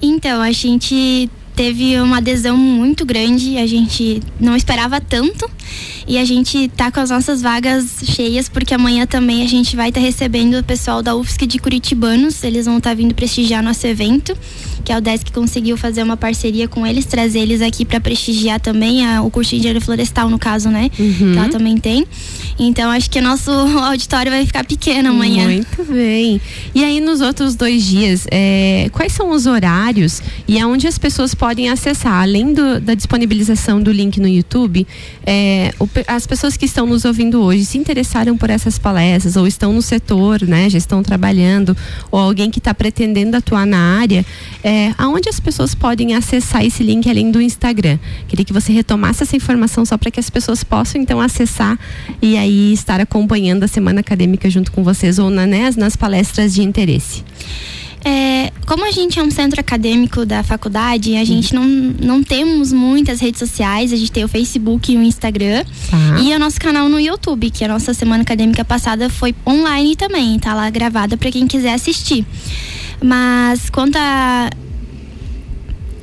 Então, 0.01 0.41
a 0.41 0.51
gente 0.51 1.29
teve 1.55 1.99
uma 1.99 2.17
adesão 2.17 2.57
muito 2.57 3.05
grande, 3.05 3.57
a 3.57 3.65
gente 3.65 4.21
não 4.39 4.55
esperava 4.55 4.99
tanto 4.99 5.49
e 6.07 6.17
a 6.17 6.25
gente 6.25 6.67
tá 6.69 6.91
com 6.91 6.99
as 6.99 7.09
nossas 7.09 7.41
vagas 7.41 7.85
cheias 8.03 8.49
porque 8.49 8.73
amanhã 8.73 9.05
também 9.05 9.43
a 9.43 9.47
gente 9.47 9.75
vai 9.75 9.89
estar 9.89 10.01
tá 10.01 10.05
recebendo 10.05 10.59
o 10.59 10.63
pessoal 10.63 11.01
da 11.01 11.15
UFSC 11.15 11.45
de 11.45 11.59
Curitibanos, 11.59 12.43
eles 12.43 12.65
vão 12.65 12.77
estar 12.77 12.91
tá 12.91 12.95
vindo 12.95 13.13
prestigiar 13.13 13.63
nosso 13.63 13.85
evento 13.87 14.35
que 14.85 14.91
é 14.91 14.97
o 14.97 15.01
DESC 15.01 15.31
conseguiu 15.33 15.75
fazer 15.75 16.03
uma 16.03 16.15
parceria 16.15 16.67
com 16.67 16.85
eles, 16.85 17.05
trazer 17.05 17.39
eles 17.39 17.59
aqui 17.59 17.83
para 17.83 17.99
prestigiar 17.99 18.59
também 18.59 19.03
a, 19.03 19.23
o 19.23 19.31
curso 19.31 19.49
de 19.49 19.57
engenharia 19.57 19.81
florestal, 19.81 20.29
no 20.29 20.37
caso, 20.37 20.69
né? 20.69 20.91
Uhum. 20.99 21.33
Que 21.33 21.37
ela 21.39 21.49
também 21.49 21.75
tem. 21.77 22.05
Então 22.59 22.91
acho 22.91 23.09
que 23.09 23.19
nosso 23.19 23.49
auditório 23.81 24.31
vai 24.31 24.45
ficar 24.45 24.63
pequeno 24.63 25.09
amanhã. 25.09 25.47
Muito 25.47 25.83
bem. 25.91 26.39
E 26.73 26.83
aí 26.83 27.01
nos 27.01 27.19
outros 27.19 27.55
dois 27.55 27.83
dias, 27.83 28.27
é, 28.29 28.87
quais 28.91 29.11
são 29.11 29.31
os 29.31 29.47
horários 29.47 30.21
e 30.47 30.59
aonde 30.59 30.87
as 30.87 30.99
pessoas 30.99 31.33
podem 31.33 31.67
acessar? 31.67 32.21
Além 32.21 32.53
do, 32.53 32.79
da 32.79 32.93
disponibilização 32.93 33.81
do 33.81 33.91
link 33.91 34.19
no 34.19 34.27
YouTube, 34.27 34.85
é, 35.25 35.54
o, 35.79 35.89
as 36.07 36.27
pessoas 36.27 36.55
que 36.55 36.65
estão 36.65 36.85
nos 36.85 37.05
ouvindo 37.05 37.41
hoje 37.41 37.65
se 37.65 37.77
interessaram 37.77 38.37
por 38.37 38.49
essas 38.49 38.77
palestras 38.77 39.35
ou 39.35 39.47
estão 39.47 39.73
no 39.73 39.81
setor, 39.81 40.43
né? 40.43 40.69
Já 40.69 40.77
estão 40.77 41.01
trabalhando, 41.01 41.75
ou 42.11 42.19
alguém 42.19 42.51
que 42.51 42.59
está 42.59 42.73
pretendendo 42.73 43.35
atuar 43.35 43.65
na 43.65 43.99
área, 43.99 44.25
é, 44.63 44.75
é, 44.75 44.93
aonde 44.97 45.29
as 45.29 45.39
pessoas 45.39 45.73
podem 45.73 46.15
acessar 46.15 46.65
esse 46.65 46.83
link 46.83 47.09
além 47.09 47.31
do 47.31 47.41
Instagram? 47.41 47.97
Queria 48.27 48.43
que 48.43 48.51
você 48.51 48.73
retomasse 48.73 49.23
essa 49.23 49.33
informação 49.33 49.85
só 49.85 49.97
para 49.97 50.11
que 50.11 50.19
as 50.19 50.29
pessoas 50.29 50.65
possam 50.65 51.01
então 51.01 51.21
acessar 51.21 51.79
e 52.21 52.37
aí 52.37 52.73
estar 52.73 52.99
acompanhando 52.99 53.63
a 53.63 53.67
semana 53.69 54.01
acadêmica 54.01 54.49
junto 54.49 54.73
com 54.73 54.83
vocês 54.83 55.17
ou 55.17 55.29
na, 55.29 55.47
né, 55.47 55.69
nas 55.77 55.95
palestras 55.95 56.53
de 56.53 56.61
interesse. 56.61 57.23
É, 58.03 58.51
como 58.65 58.85
a 58.85 58.91
gente 58.91 59.19
é 59.19 59.23
um 59.23 59.31
centro 59.31 59.59
acadêmico 59.59 60.25
da 60.25 60.43
faculdade, 60.43 61.15
a 61.15 61.23
gente 61.23 61.53
não, 61.53 61.63
não 61.63 62.23
temos 62.23 62.73
muitas 62.73 63.19
redes 63.19 63.39
sociais, 63.39 63.93
a 63.93 63.95
gente 63.95 64.11
tem 64.11 64.23
o 64.23 64.27
Facebook 64.27 64.91
e 64.91 64.97
o 64.97 65.03
Instagram 65.03 65.63
tá. 65.89 66.19
e 66.19 66.33
o 66.33 66.39
nosso 66.39 66.59
canal 66.59 66.89
no 66.89 66.99
YouTube, 66.99 67.49
que 67.51 67.63
a 67.63 67.67
nossa 67.67 67.93
semana 67.93 68.23
acadêmica 68.23 68.65
passada 68.65 69.09
foi 69.09 69.35
online 69.45 69.95
também, 69.95 70.39
tá 70.39 70.53
lá 70.53 70.69
gravada 70.69 71.15
para 71.15 71.31
quem 71.31 71.47
quiser 71.47 71.73
assistir. 71.73 72.25
Mas 73.01 73.69
quanto 73.69 73.97
a 73.97 74.49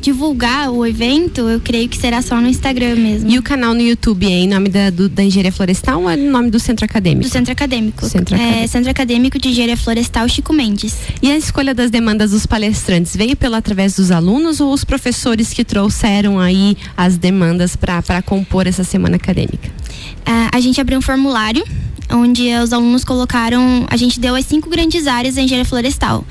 divulgar 0.03 0.71
o 0.71 0.85
evento, 0.85 1.49
eu 1.49 1.61
creio 1.61 1.89
que 1.89 1.97
será 1.97 2.21
só 2.21 2.41
no 2.41 2.49
Instagram 2.49 2.97
mesmo. 2.97 3.31
E 3.31 3.39
o 3.39 3.43
canal 3.43 3.73
no 3.73 3.81
YouTube 3.81 4.27
é 4.27 4.41
em 4.41 4.49
nome 4.49 4.69
da, 4.69 4.91
do, 4.91 5.09
da 5.09 5.23
Engenharia 5.23 5.53
Florestal 5.53 6.03
ou 6.03 6.11
é 6.11 6.17
em 6.17 6.29
nome 6.29 6.51
do 6.51 6.59
Centro 6.59 6.85
Acadêmico? 6.85 7.29
Do 7.29 7.33
Centro 7.33 7.53
Acadêmico. 7.53 8.05
Centro 8.07 8.35
Acadêmico. 8.35 8.65
É, 8.65 8.67
Centro 8.67 8.91
Acadêmico 8.91 9.39
de 9.39 9.49
Engenharia 9.49 9.77
Florestal 9.77 10.29
Chico 10.29 10.53
Mendes. 10.53 10.97
E 11.23 11.31
a 11.31 11.37
escolha 11.37 11.73
das 11.73 11.91
demandas 11.91 12.33
dos 12.33 12.45
palestrantes 12.45 13.17
veio 13.17 13.37
pela 13.37 13.59
através 13.59 13.95
dos 13.95 14.11
alunos 14.11 14.61
ou 14.61 14.73
os 14.73 14.85
professores 14.85 15.53
que 15.53 15.65
trouxeram 15.65 16.41
aí 16.41 16.77
as 16.97 17.17
demandas 17.17 17.77
para 17.77 18.21
compor 18.23 18.67
essa 18.67 18.83
semana 18.83 19.15
acadêmica? 19.15 19.69
Uh, 19.69 20.51
a 20.53 20.61
gente 20.61 20.81
abriu 20.81 20.99
um 20.99 21.03
formulário 21.03 21.65
onde 22.13 22.55
os 22.55 22.73
alunos 22.73 23.05
colocaram, 23.05 23.87
a 23.89 23.97
gente 23.97 24.21
deu 24.21 24.35
as 24.35 24.45
cinco 24.45 24.69
grandes 24.69 25.07
áreas 25.07 25.35
da 25.35 25.43
engenharia 25.43 25.65
florestal: 25.65 26.25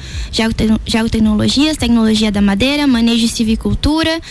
geotecnologias, 0.86 1.78
tecnologia 1.78 2.32
da 2.32 2.42
madeira, 2.42 2.88
manejo 2.88 3.26
e 3.26 3.30
civicultura 3.30 4.22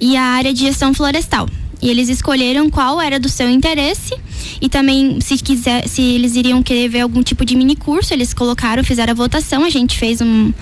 e 0.00 0.16
a 0.16 0.22
área 0.22 0.52
de 0.52 0.60
gestão 0.60 0.94
florestal. 0.94 1.48
E 1.82 1.88
eles 1.88 2.08
escolheram 2.10 2.68
qual 2.68 3.00
era 3.00 3.18
do 3.18 3.28
seu 3.28 3.48
interesse 3.48 4.14
e 4.60 4.68
também 4.68 5.18
se 5.20 5.38
quiser, 5.38 5.88
se 5.88 6.02
eles 6.02 6.36
iriam 6.36 6.62
querer 6.62 6.88
ver 6.88 7.00
algum 7.00 7.22
tipo 7.22 7.42
de 7.44 7.56
mini 7.56 7.74
curso, 7.74 8.12
eles 8.12 8.34
colocaram, 8.34 8.84
fizeram 8.84 9.12
a 9.12 9.14
votação, 9.14 9.64
a 9.64 9.70
gente 9.70 9.98
fez 9.98 10.20
um, 10.20 10.52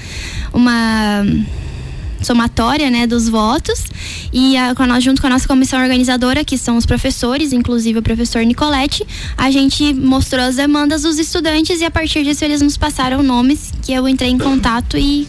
uma 0.53 1.25
somatória 2.23 2.91
né, 2.91 3.07
dos 3.07 3.29
votos 3.29 3.85
e 4.33 4.57
a, 4.57 4.75
junto 5.01 5.21
com 5.21 5.27
a 5.27 5.31
nossa 5.31 5.47
comissão 5.47 5.81
organizadora, 5.81 6.45
que 6.45 6.59
são 6.59 6.77
os 6.77 6.87
professores, 6.87 7.53
inclusive 7.53 7.99
o 7.99 8.03
professor 8.03 8.43
Nicolete, 8.43 9.07
a 9.37 9.51
gente 9.51 9.95
mostrou 9.95 10.45
as 10.45 10.57
demandas 10.57 11.03
dos 11.03 11.19
estudantes 11.19 11.81
e 11.81 11.85
a 11.85 11.91
partir 11.91 12.25
disso 12.25 12.45
eles 12.45 12.61
nos 12.61 12.77
passaram 12.77 13.23
nomes 13.23 13.73
que 13.83 13.93
eu 13.93 14.09
entrei 14.09 14.31
em 14.31 14.39
contato 14.39 14.97
e 14.97 15.27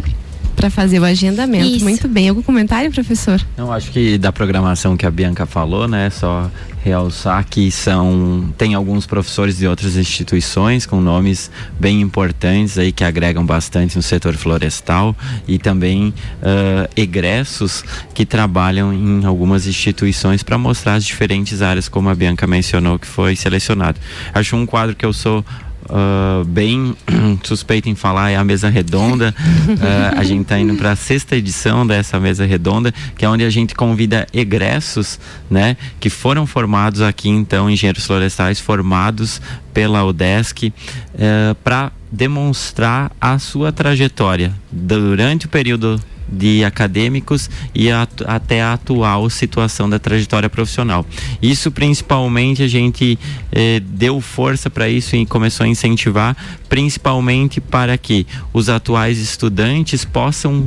para 0.59 0.69
fazer 0.69 0.99
o 0.99 1.05
agendamento. 1.05 1.65
Isso. 1.65 1.85
Muito 1.85 2.05
bem. 2.05 2.27
Algum 2.27 2.41
comentário, 2.41 2.91
professor? 2.91 3.41
Não, 3.55 3.71
acho 3.71 3.91
que 3.91 4.17
da 4.17 4.29
programação 4.29 4.97
que 4.97 5.05
a 5.05 5.11
Bianca 5.11 5.45
falou, 5.45 5.87
né? 5.87 6.09
Só 6.09 6.51
realçar 6.83 7.45
que 7.45 7.69
são 7.71 8.53
tem 8.57 8.73
alguns 8.73 9.05
professores 9.05 9.57
de 9.57 9.67
outras 9.67 9.95
instituições 9.97 10.85
com 10.85 11.01
nomes 11.01 11.51
bem 11.79 12.01
importantes 12.01 12.77
aí 12.77 12.91
que 12.91 13.03
agregam 13.03 13.45
bastante 13.45 13.95
no 13.95 14.01
setor 14.01 14.35
florestal 14.35 15.15
e 15.47 15.57
também 15.57 16.13
uh, 16.41 16.89
egressos 16.95 17.83
que 18.13 18.25
trabalham 18.25 18.93
em 18.93 19.25
algumas 19.25 19.67
instituições 19.67 20.43
para 20.43 20.57
mostrar 20.57 20.95
as 20.95 21.05
diferentes 21.05 21.61
áreas 21.61 21.89
como 21.89 22.09
a 22.09 22.15
Bianca 22.15 22.47
mencionou 22.47 22.97
que 22.97 23.07
foi 23.07 23.35
selecionado. 23.35 23.99
Acho 24.33 24.55
um 24.55 24.65
quadro 24.65 24.95
que 24.95 25.05
eu 25.05 25.13
sou 25.13 25.43
uh, 25.89 26.43
bem 26.45 26.95
suspeito 27.43 27.89
em 27.89 27.95
falar 27.95 28.31
é 28.31 28.35
a 28.35 28.43
mesa 28.43 28.69
redonda. 28.69 29.33
Uh, 29.37 30.15
a 30.19 30.23
gente 30.23 30.43
está 30.43 30.59
indo 30.59 30.75
para 30.75 30.91
a 30.91 30.95
sexta 30.95 31.35
edição 31.35 31.85
dessa 31.85 32.19
mesa 32.19 32.45
redonda, 32.45 32.93
que 33.17 33.25
é 33.25 33.29
onde 33.29 33.43
a 33.43 33.49
gente 33.49 33.75
convida 33.75 34.27
egressos, 34.33 35.19
né, 35.49 35.75
que 35.99 36.09
foram 36.09 36.45
formados 36.45 37.01
aqui 37.01 37.29
então 37.29 37.69
engenheiros 37.69 38.05
florestais 38.05 38.59
formados 38.59 39.41
pela 39.73 40.03
UDESC 40.03 40.67
uh, 40.67 40.73
eh, 41.17 41.55
para 41.63 41.91
demonstrar 42.11 43.11
a 43.21 43.37
sua 43.37 43.71
trajetória 43.71 44.53
durante 44.71 45.45
o 45.45 45.49
período 45.49 46.01
de 46.31 46.63
acadêmicos 46.63 47.49
e 47.73 47.91
a, 47.91 48.07
até 48.25 48.61
a 48.61 48.73
atual 48.73 49.29
situação 49.29 49.89
da 49.89 49.99
trajetória 49.99 50.49
profissional. 50.49 51.05
Isso 51.41 51.71
principalmente 51.71 52.63
a 52.63 52.67
gente 52.67 53.17
eh, 53.51 53.81
deu 53.85 54.21
força 54.21 54.69
para 54.69 54.89
isso 54.89 55.15
e 55.15 55.25
começou 55.25 55.65
a 55.65 55.69
incentivar, 55.69 56.35
principalmente 56.67 57.59
para 57.59 57.97
que 57.97 58.25
os 58.53 58.69
atuais 58.69 59.17
estudantes 59.19 60.05
possam 60.05 60.65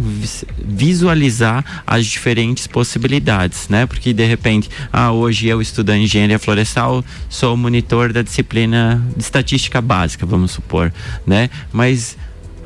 visualizar 0.64 1.82
as 1.86 2.06
diferentes 2.06 2.66
possibilidades, 2.66 3.68
né? 3.68 3.86
Porque 3.86 4.12
de 4.12 4.24
repente, 4.26 4.68
ah, 4.92 5.12
hoje 5.12 5.46
eu 5.46 5.60
estudando 5.60 6.00
engenharia 6.00 6.38
florestal, 6.38 7.04
sou 7.28 7.56
monitor 7.56 8.12
da 8.12 8.22
disciplina 8.22 9.02
de 9.16 9.22
estatística 9.22 9.80
básica, 9.80 10.26
vamos 10.26 10.50
supor, 10.52 10.92
né? 11.26 11.50
Mas 11.72 12.16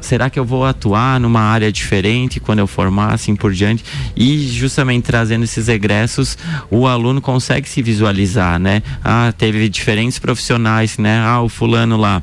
será 0.01 0.31
que 0.31 0.39
eu 0.39 0.45
vou 0.45 0.65
atuar 0.65 1.19
numa 1.21 1.41
área 1.41 1.71
diferente 1.73 2.41
quando 2.41 2.61
eu 2.61 2.67
formar, 2.67 3.15
assim 3.15 3.35
por 3.35 3.53
diante? 3.53 3.85
E 4.15 4.49
justamente 4.49 5.05
trazendo 5.05 5.45
esses 5.45 5.69
egressos, 5.69 6.37
o 6.71 6.87
aluno 6.87 7.21
consegue 7.21 7.69
se 7.69 7.83
visualizar, 7.83 8.59
né? 8.59 8.83
Ah, 9.05 9.33
teve 9.37 9.69
diferentes 9.69 10.19
profissionais, 10.19 10.99
né? 10.99 11.21
Ah, 11.21 11.41
o 11.43 11.49
fulano 11.49 11.97
lá 11.97 12.23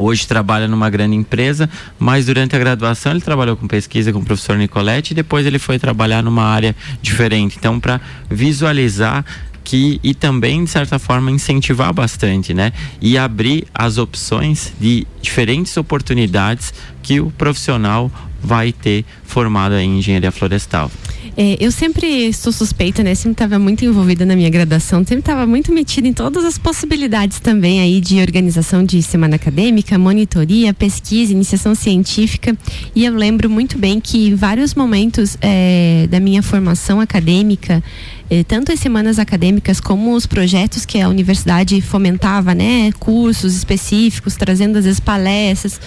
hoje 0.00 0.26
trabalha 0.26 0.66
numa 0.66 0.88
grande 0.88 1.14
empresa, 1.14 1.68
mas 1.98 2.26
durante 2.26 2.56
a 2.56 2.58
graduação 2.58 3.12
ele 3.12 3.20
trabalhou 3.20 3.56
com 3.56 3.68
pesquisa 3.68 4.12
com 4.12 4.20
o 4.20 4.24
professor 4.24 4.56
Nicoletti 4.56 5.12
e 5.12 5.14
depois 5.14 5.44
ele 5.44 5.58
foi 5.58 5.78
trabalhar 5.78 6.22
numa 6.22 6.44
área 6.44 6.74
diferente. 7.02 7.56
Então, 7.58 7.78
para 7.78 8.00
visualizar 8.30 9.24
que 9.70 10.00
e 10.02 10.14
também 10.14 10.64
de 10.64 10.70
certa 10.70 10.98
forma 10.98 11.30
incentivar 11.30 11.94
bastante, 11.94 12.52
né? 12.52 12.72
E 13.00 13.16
abrir 13.16 13.68
as 13.72 13.98
opções 13.98 14.72
de 14.80 15.06
diferentes 15.22 15.76
oportunidades 15.76 16.74
que 17.00 17.20
o 17.20 17.30
profissional 17.30 18.10
vai 18.42 18.72
ter 18.72 19.04
formado 19.22 19.76
em 19.76 19.98
engenharia 19.98 20.32
florestal. 20.32 20.90
É, 21.36 21.56
eu 21.60 21.70
sempre 21.70 22.32
sou 22.32 22.52
suspeita, 22.52 23.04
né? 23.04 23.14
Sempre 23.14 23.32
estava 23.32 23.60
muito 23.60 23.84
envolvida 23.84 24.26
na 24.26 24.34
minha 24.34 24.50
graduação, 24.50 25.00
sempre 25.00 25.20
estava 25.20 25.46
muito 25.46 25.72
metida 25.72 26.08
em 26.08 26.12
todas 26.12 26.44
as 26.44 26.58
possibilidades 26.58 27.38
também 27.38 27.80
aí 27.80 28.00
de 28.00 28.20
organização 28.20 28.84
de 28.84 29.00
semana 29.04 29.36
acadêmica, 29.36 29.96
monitoria, 29.96 30.74
pesquisa, 30.74 31.32
iniciação 31.32 31.76
científica. 31.76 32.58
E 32.92 33.04
eu 33.04 33.14
lembro 33.14 33.48
muito 33.48 33.78
bem 33.78 34.00
que 34.00 34.30
em 34.30 34.34
vários 34.34 34.74
momentos 34.74 35.38
é, 35.40 36.08
da 36.10 36.18
minha 36.18 36.42
formação 36.42 37.00
acadêmica, 37.00 37.82
eh, 38.30 38.44
tanto 38.44 38.70
as 38.70 38.78
semanas 38.78 39.18
acadêmicas 39.18 39.80
como 39.80 40.14
os 40.14 40.24
projetos 40.24 40.86
que 40.86 41.00
a 41.00 41.08
universidade 41.08 41.80
fomentava, 41.80 42.54
né, 42.54 42.92
cursos 42.98 43.56
específicos, 43.56 44.36
trazendo 44.36 44.78
às 44.78 44.84
vezes 44.84 45.00
palestras, 45.00 45.80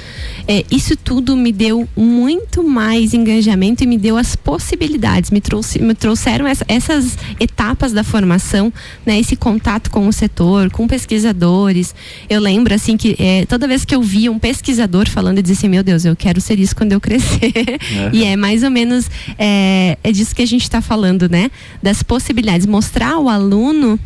eh, 0.45 0.65
isso 0.69 0.97
tudo 0.97 1.37
me 1.37 1.53
deu 1.53 1.87
muito 1.95 2.61
mais 2.61 3.13
engajamento 3.13 3.83
e 3.83 3.87
me 3.87 3.97
deu 3.97 4.17
as 4.17 4.35
possibilidades, 4.35 5.31
me, 5.31 5.39
trouxe, 5.39 5.79
me 5.79 5.95
trouxeram 5.95 6.45
essa, 6.45 6.65
essas 6.67 7.17
etapas 7.39 7.93
da 7.93 8.03
formação, 8.03 8.73
né, 9.05 9.17
esse 9.17 9.37
contato 9.37 9.89
com 9.89 10.05
o 10.05 10.11
setor, 10.11 10.69
com 10.69 10.85
pesquisadores. 10.85 11.95
Eu 12.29 12.41
lembro 12.41 12.73
assim 12.73 12.97
que 12.97 13.15
eh, 13.17 13.45
toda 13.47 13.67
vez 13.67 13.85
que 13.85 13.95
eu 13.95 14.01
via 14.01 14.29
um 14.29 14.37
pesquisador 14.37 15.09
falando, 15.09 15.37
eu 15.37 15.43
dizia 15.43 15.57
assim, 15.59 15.69
meu 15.69 15.83
Deus, 15.83 16.03
eu 16.03 16.15
quero 16.15 16.41
ser 16.41 16.59
isso 16.59 16.75
quando 16.75 16.91
eu 16.91 16.99
crescer. 16.99 17.53
É. 17.53 18.09
e 18.11 18.23
é 18.25 18.35
mais 18.35 18.63
ou 18.63 18.71
menos 18.71 19.09
é, 19.37 19.97
é 20.03 20.11
disso 20.11 20.35
que 20.35 20.41
a 20.41 20.45
gente 20.45 20.63
está 20.63 20.81
falando, 20.81 21.29
né, 21.29 21.49
das 21.81 22.03
possibilidades 22.03 22.32
possibilidades, 22.33 22.65
mostrar 22.65 23.13
ao 23.13 23.29
aluno 23.29 23.99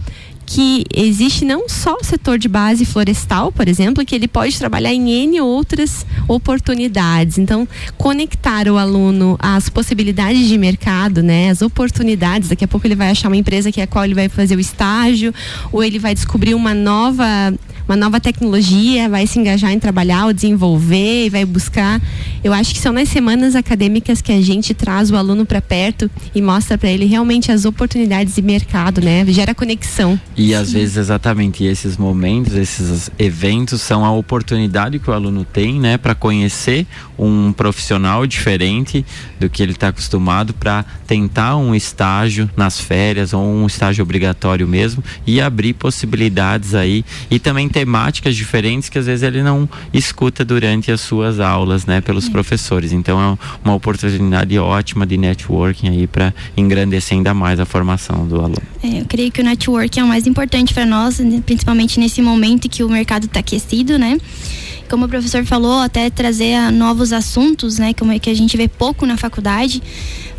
que 0.46 0.86
existe 0.96 1.44
não 1.44 1.68
só 1.68 1.98
o 2.02 2.04
setor 2.06 2.38
de 2.38 2.48
base 2.48 2.86
florestal, 2.86 3.52
por 3.52 3.68
exemplo, 3.68 4.06
que 4.06 4.16
ele 4.16 4.30
pode 4.30 4.58
trabalhar 4.58 4.94
em 4.94 5.10
N 5.10 5.42
outras 5.42 6.06
oportunidades. 6.26 7.38
Então, 7.38 7.68
conectar 7.98 8.70
o 8.70 8.78
aluno 8.78 9.38
às 9.40 9.68
possibilidades 9.68 10.48
de 10.48 10.58
mercado, 10.58 11.22
né, 11.22 11.50
as 11.50 11.62
oportunidades. 11.62 12.48
Daqui 12.48 12.64
a 12.64 12.68
pouco 12.68 12.88
ele 12.88 12.96
vai 12.96 13.10
achar 13.10 13.28
uma 13.28 13.36
empresa 13.36 13.72
que 13.74 13.82
é 13.82 13.84
a 13.84 13.88
qual 13.88 14.06
ele 14.06 14.14
vai 14.14 14.30
fazer 14.30 14.56
o 14.56 14.60
estágio, 14.60 15.34
ou 15.72 15.84
ele 15.84 16.00
vai 16.00 16.14
descobrir 16.14 16.54
uma 16.54 16.74
nova 16.74 17.54
uma 17.88 17.96
nova 17.96 18.20
tecnologia, 18.20 19.08
vai 19.08 19.26
se 19.26 19.40
engajar 19.40 19.72
em 19.72 19.80
trabalhar 19.80 20.26
ou 20.26 20.34
desenvolver 20.34 21.26
e 21.26 21.30
vai 21.30 21.46
buscar. 21.46 22.02
Eu 22.44 22.54
acho 22.54 22.74
que 22.74 22.80
são 22.80 22.92
nas 22.92 23.10
semanas 23.10 23.56
acadêmicas 23.56 24.22
que 24.22 24.32
a 24.32 24.42
gente 24.42 24.74
traz 24.74 25.10
o 25.10 25.16
aluno 25.16 25.46
para 25.46 25.62
perto 25.62 26.10
e 26.36 26.42
mostra 26.42 26.78
para 26.78 26.90
ele 26.90 27.06
realmente 27.06 27.52
as 27.52 27.66
oportunidades 27.66 28.36
de 28.36 28.42
mercado, 28.42 29.02
né? 29.02 29.26
Gera 29.28 29.56
conexão. 29.56 30.20
E 30.36 30.54
às 30.54 30.72
vezes 30.72 30.98
exatamente 30.98 31.64
esses 31.64 31.98
momentos, 31.98 32.54
esses 32.54 33.10
eventos 33.18 33.82
são 33.82 34.04
a 34.04 34.12
oportunidade 34.12 35.00
que 35.00 35.10
o 35.10 35.14
aluno 35.14 35.46
tem, 35.46 35.80
né, 35.80 35.98
para 35.98 36.14
conhecer 36.14 36.86
um 37.18 37.52
profissional 37.52 38.26
diferente 38.28 39.06
do 39.40 39.50
que 39.50 39.64
ele 39.64 39.72
está 39.72 39.90
acostumado 39.90 40.54
para 40.54 40.86
tentar 41.06 41.58
um 41.58 41.74
estágio 41.74 42.50
nas 42.56 42.80
férias 42.80 43.34
ou 43.34 43.42
um 43.42 43.66
estágio 43.66 44.04
obrigatório 44.04 44.68
mesmo 44.68 45.04
e 45.26 45.42
abrir 45.42 45.74
possibilidades 45.74 46.76
aí 46.76 47.04
e 47.30 47.40
também 47.40 47.68
temáticas 47.70 48.36
diferentes 48.36 48.90
que 48.90 49.00
às 49.00 49.06
vezes 49.06 49.24
ele 49.24 49.42
não 49.42 49.68
escuta 49.94 50.44
durante 50.44 50.92
as 50.92 51.02
suas 51.02 51.40
aulas, 51.40 51.86
né, 51.86 52.02
pelos 52.02 52.28
é. 52.28 52.30
professores. 52.30 52.92
Então 52.92 53.20
é 53.20 53.38
uma 53.64 53.76
oportunidade 53.76 54.58
ótima 54.60 55.06
de 55.06 55.18
networking 55.18 55.90
aí 55.90 56.08
para 56.08 56.34
engrandecer 56.56 57.18
ainda 57.18 57.34
mais 57.34 57.60
a 57.60 57.66
formação 57.66 58.28
do 58.28 58.36
aluno. 58.36 58.62
É, 58.84 59.02
eu 59.02 59.06
creio 59.06 59.32
que 59.32 59.42
o 59.42 59.44
networking 59.44 60.00
é 60.02 60.04
o 60.04 60.08
mais 60.08 60.28
importante 60.28 60.74
para 60.74 60.86
nós, 60.86 61.22
principalmente 61.46 62.00
nesse 62.00 62.22
momento 62.22 62.70
que 62.70 62.84
o 62.84 62.90
mercado 62.90 63.26
está 63.26 63.40
aquecido, 63.40 63.98
né? 63.98 64.18
Como 64.88 65.06
o 65.06 65.10
professor 65.10 65.46
falou, 65.46 65.80
até 65.80 66.10
trazer 66.10 66.72
novos 66.72 67.14
assuntos, 67.14 67.78
né, 67.78 67.94
como 67.94 68.12
é 68.12 68.20
que 68.20 68.30
a 68.30 68.34
gente 68.34 68.56
vê 68.58 68.68
pouco 68.68 69.06
na 69.06 69.18
faculdade. 69.18 69.82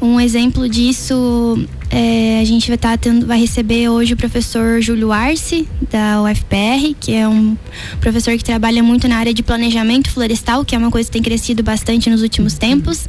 Um 0.00 0.20
exemplo 0.20 0.68
disso 0.68 1.66
é, 1.90 2.38
a 2.40 2.44
gente 2.44 2.68
vai 2.68 2.78
tá 2.78 2.96
tendo, 2.96 3.26
vai 3.26 3.40
receber 3.40 3.88
hoje 3.88 4.12
o 4.12 4.16
professor 4.16 4.80
Júlio 4.80 5.10
Arce 5.10 5.66
da 5.90 6.22
UFPR, 6.22 6.94
que 7.00 7.14
é 7.14 7.26
um 7.26 7.56
professor 8.00 8.36
que 8.36 8.44
trabalha 8.44 8.82
muito 8.82 9.08
na 9.08 9.16
área 9.16 9.32
de 9.32 9.42
planejamento 9.42 10.10
florestal, 10.10 10.64
que 10.64 10.74
é 10.74 10.78
uma 10.78 10.90
coisa 10.90 11.08
que 11.08 11.12
tem 11.12 11.22
crescido 11.22 11.62
bastante 11.62 12.10
nos 12.10 12.22
últimos 12.22 12.54
tempos, 12.54 13.08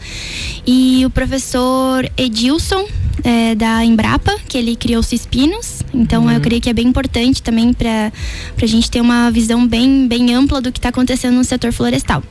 e 0.65 1.06
o 1.06 1.10
professor 1.10 2.10
Edilson 2.17 2.88
é, 3.24 3.56
da 3.56 3.84
Embrapa, 3.84 4.36
que 4.48 4.58
ele 4.58 4.76
criou 4.76 5.00
os 5.00 5.08
Cispinos. 5.08 5.84
Então 5.94 6.24
uhum. 6.24 6.32
eu 6.32 6.42
creio 6.42 6.62
que 6.62 6.70
é 6.70 6.74
bem 6.74 6.88
importante 6.88 7.42
também 7.42 7.74
para 7.74 8.12
a 8.62 8.66
gente 8.66 8.90
ter 8.90 9.02
uma 9.02 9.32
visão 9.32 9.68
bem, 9.68 10.08
bem 10.08 10.34
ampla 10.34 10.62
do 10.62 10.72
que 10.72 10.80
está 10.80 10.90
acontecendo 10.90 11.36
no 11.36 11.44
setor 11.44 11.72
florestal. 11.72 12.24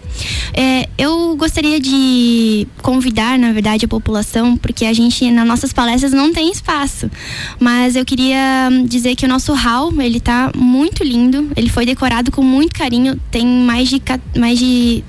É, 0.55 0.89
eu 0.97 1.37
gostaria 1.37 1.81
de 1.81 2.67
convidar, 2.83 3.39
na 3.39 3.53
verdade, 3.53 3.85
a 3.85 3.89
população, 3.89 4.57
porque 4.57 4.85
a 4.85 4.93
gente, 4.93 5.31
nas 5.31 5.47
nossas 5.47 5.73
palestras, 5.73 6.13
não 6.13 6.33
tem 6.33 6.51
espaço. 6.51 7.11
Mas 7.61 7.97
eu 7.97 8.05
queria 8.05 8.69
dizer 8.87 9.15
que 9.15 9.25
o 9.25 9.29
nosso 9.29 9.53
hall, 9.53 9.93
ele 10.01 10.21
tá 10.21 10.51
muito 10.57 11.03
lindo. 11.05 11.51
Ele 11.57 11.69
foi 11.69 11.87
decorado 11.87 12.31
com 12.31 12.43
muito 12.43 12.75
carinho. 12.75 13.19
Tem 13.31 13.47
mais 13.47 13.89
de, 13.89 14.03
mais 14.37 14.59
de 14.59 15.05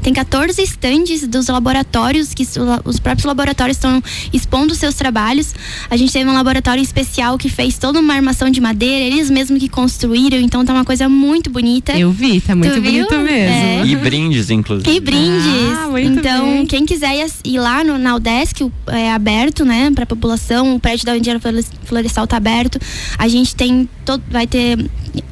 tem 0.00 0.12
14 0.12 0.60
estandes 0.62 1.26
dos 1.26 1.48
laboratórios, 1.48 2.32
que 2.34 2.46
os 2.84 2.98
próprios 2.98 3.24
laboratórios 3.24 3.76
estão 3.76 4.02
expondo 4.32 4.74
seus 4.74 4.94
trabalhos. 4.94 5.54
A 5.90 5.96
gente 5.96 6.12
teve 6.12 6.28
um 6.28 6.34
laboratório 6.34 6.82
especial 6.82 7.36
que 7.38 7.48
fez 7.48 7.78
toda 7.78 8.00
uma 8.00 8.14
armação 8.14 8.50
de 8.50 8.60
madeira, 8.60 9.04
eles 9.04 9.30
mesmos 9.30 9.58
que 9.60 9.68
construíram, 9.68 10.38
então 10.38 10.64
tá 10.64 10.72
uma 10.72 10.84
coisa 10.84 11.08
muito 11.08 11.50
bonita. 11.50 11.92
Eu 11.92 12.10
vi, 12.10 12.40
tá 12.40 12.54
muito 12.54 12.74
tu 12.74 12.80
bonito 12.80 13.10
viu? 13.10 13.22
mesmo. 13.22 13.54
É. 13.54 13.86
E 13.86 13.96
brindes, 13.96 14.50
inclusive. 14.50 14.90
E 14.90 15.00
brindes. 15.00 15.78
Ah, 15.78 16.00
então, 16.00 16.46
bem. 16.46 16.66
quem 16.66 16.86
quiser 16.86 17.26
ir 17.44 17.58
lá 17.58 17.84
no, 17.84 17.98
na 17.98 18.14
UDESC, 18.16 18.70
é 18.88 19.12
aberto, 19.12 19.64
né, 19.64 19.90
pra 19.94 20.06
população, 20.06 20.74
o 20.76 20.80
prédio 20.80 21.06
da 21.06 21.16
Engenharia 21.16 21.62
Florestal 21.84 22.26
tá 22.26 22.36
aberto. 22.36 22.78
A 23.18 23.28
gente 23.28 23.54
tem, 23.54 23.88
todo, 24.04 24.22
vai 24.30 24.46
ter, 24.46 24.78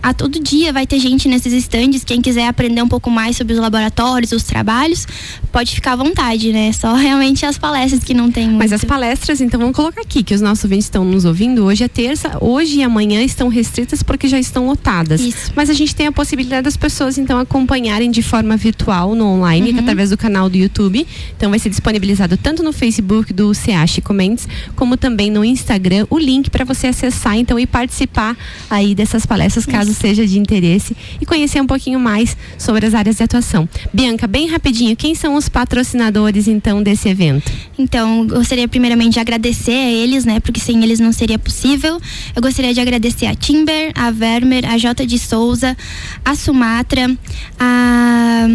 a 0.03 0.13
todo 0.13 0.39
dia 0.39 0.73
vai 0.73 0.87
ter 0.87 0.99
gente 0.99 1.29
nesses 1.29 1.53
estandes, 1.53 2.05
quem 2.05 2.21
quiser 2.21 2.47
aprender 2.47 2.83
um 2.83 2.89
pouco 2.89 3.11
mais 3.11 3.37
sobre 3.37 3.55
os 3.55 3.59
laboratórios, 3.59 4.33
os 4.33 4.43
trabalhos, 4.51 5.07
pode 5.53 5.75
ficar 5.75 5.93
à 5.93 5.97
vontade, 5.97 6.53
né? 6.53 6.73
Só 6.73 6.95
realmente 6.95 7.47
as 7.47 7.57
palestras 7.57 8.03
que 8.03 8.13
não 8.13 8.31
tem 8.31 8.47
muito. 8.47 8.59
Mas 8.59 8.73
as 8.73 8.85
palestras, 8.85 9.41
então, 9.41 9.59
vamos 9.61 9.77
colocar 9.77 10.01
aqui, 10.01 10.23
que 10.23 10.35
os 10.35 10.41
nossos 10.41 10.65
ouvintes 10.65 10.87
estão 10.87 11.05
nos 11.05 11.25
ouvindo. 11.25 11.65
Hoje 11.65 11.85
é 11.85 11.89
terça, 11.89 12.37
hoje 12.41 12.79
e 12.79 12.83
amanhã 12.83 13.23
estão 13.23 13.49
restritas 13.49 14.03
porque 14.03 14.27
já 14.27 14.39
estão 14.39 14.67
lotadas. 14.67 15.21
Isso. 15.21 15.53
Mas 15.55 15.71
a 15.71 15.73
gente 15.73 15.95
tem 15.95 16.09
a 16.09 16.13
possibilidade 16.13 16.63
das 16.63 16.77
pessoas, 16.77 17.17
então, 17.17 17.39
acompanharem 17.39 18.11
de 18.11 18.23
forma 18.23 18.57
virtual, 18.57 19.15
no 19.15 19.25
online, 19.25 19.71
uhum. 19.71 19.79
através 19.79 20.11
do 20.11 20.19
canal 20.19 20.51
do 20.51 20.57
YouTube. 20.57 21.07
Então, 21.37 21.51
vai 21.51 21.59
ser 21.59 21.71
disponibilizado 21.71 22.37
tanto 22.37 22.63
no 22.63 22.73
Facebook 22.73 23.33
do 23.33 23.55
CH 23.55 24.01
Comentes, 24.03 24.49
como 24.75 24.97
também 24.97 25.31
no 25.31 25.45
Instagram, 25.45 26.07
o 26.11 26.19
link 26.19 26.51
para 26.51 26.65
você 26.65 26.89
acessar, 26.89 27.37
então, 27.37 27.59
e 27.59 27.67
participar 27.67 28.37
aí 28.69 28.95
dessas 28.95 29.25
palestras, 29.25 29.65
caso 29.65 29.93
Isso. 29.93 30.01
seja 30.01 30.27
de 30.27 30.39
interesse, 30.39 30.97
e 31.21 31.27
conhecer 31.27 31.61
um 31.61 31.67
pouquinho 31.67 32.01
mais 32.01 32.37
sobre 32.59 32.85
as 32.87 32.95
áreas 32.95 33.17
de 33.17 33.23
atuação. 33.23 33.69
Bianca, 33.93 34.27
bem 34.31 34.47
rapidinho, 34.47 34.97
quem 34.97 35.15
são 35.15 35.35
os 35.35 35.49
patrocinadores 35.49 36.47
então 36.47 36.83
desse 36.83 37.09
evento? 37.09 37.51
Então, 37.77 38.27
gostaria 38.27 38.69
primeiramente 38.69 39.15
de 39.15 39.21
agradecer 39.21 39.73
a 39.73 39.91
eles, 39.91 40.25
né, 40.25 40.39
porque 40.39 40.61
sem 40.61 40.83
eles 40.85 41.01
não 41.01 41.13
seria 41.13 41.39
possível. 41.39 42.01
Eu 42.35 42.41
gostaria 42.41 42.73
de 42.73 42.81
agradecer 42.81 43.27
a 43.27 43.35
Timber, 43.35 43.93
a 43.95 44.11
Vermeer, 44.11 44.71
a 44.71 44.79
J 44.79 45.05
de 45.05 45.19
Souza, 45.19 45.77
a 46.25 46.35
Sumatra, 46.37 47.11
a 47.59 48.47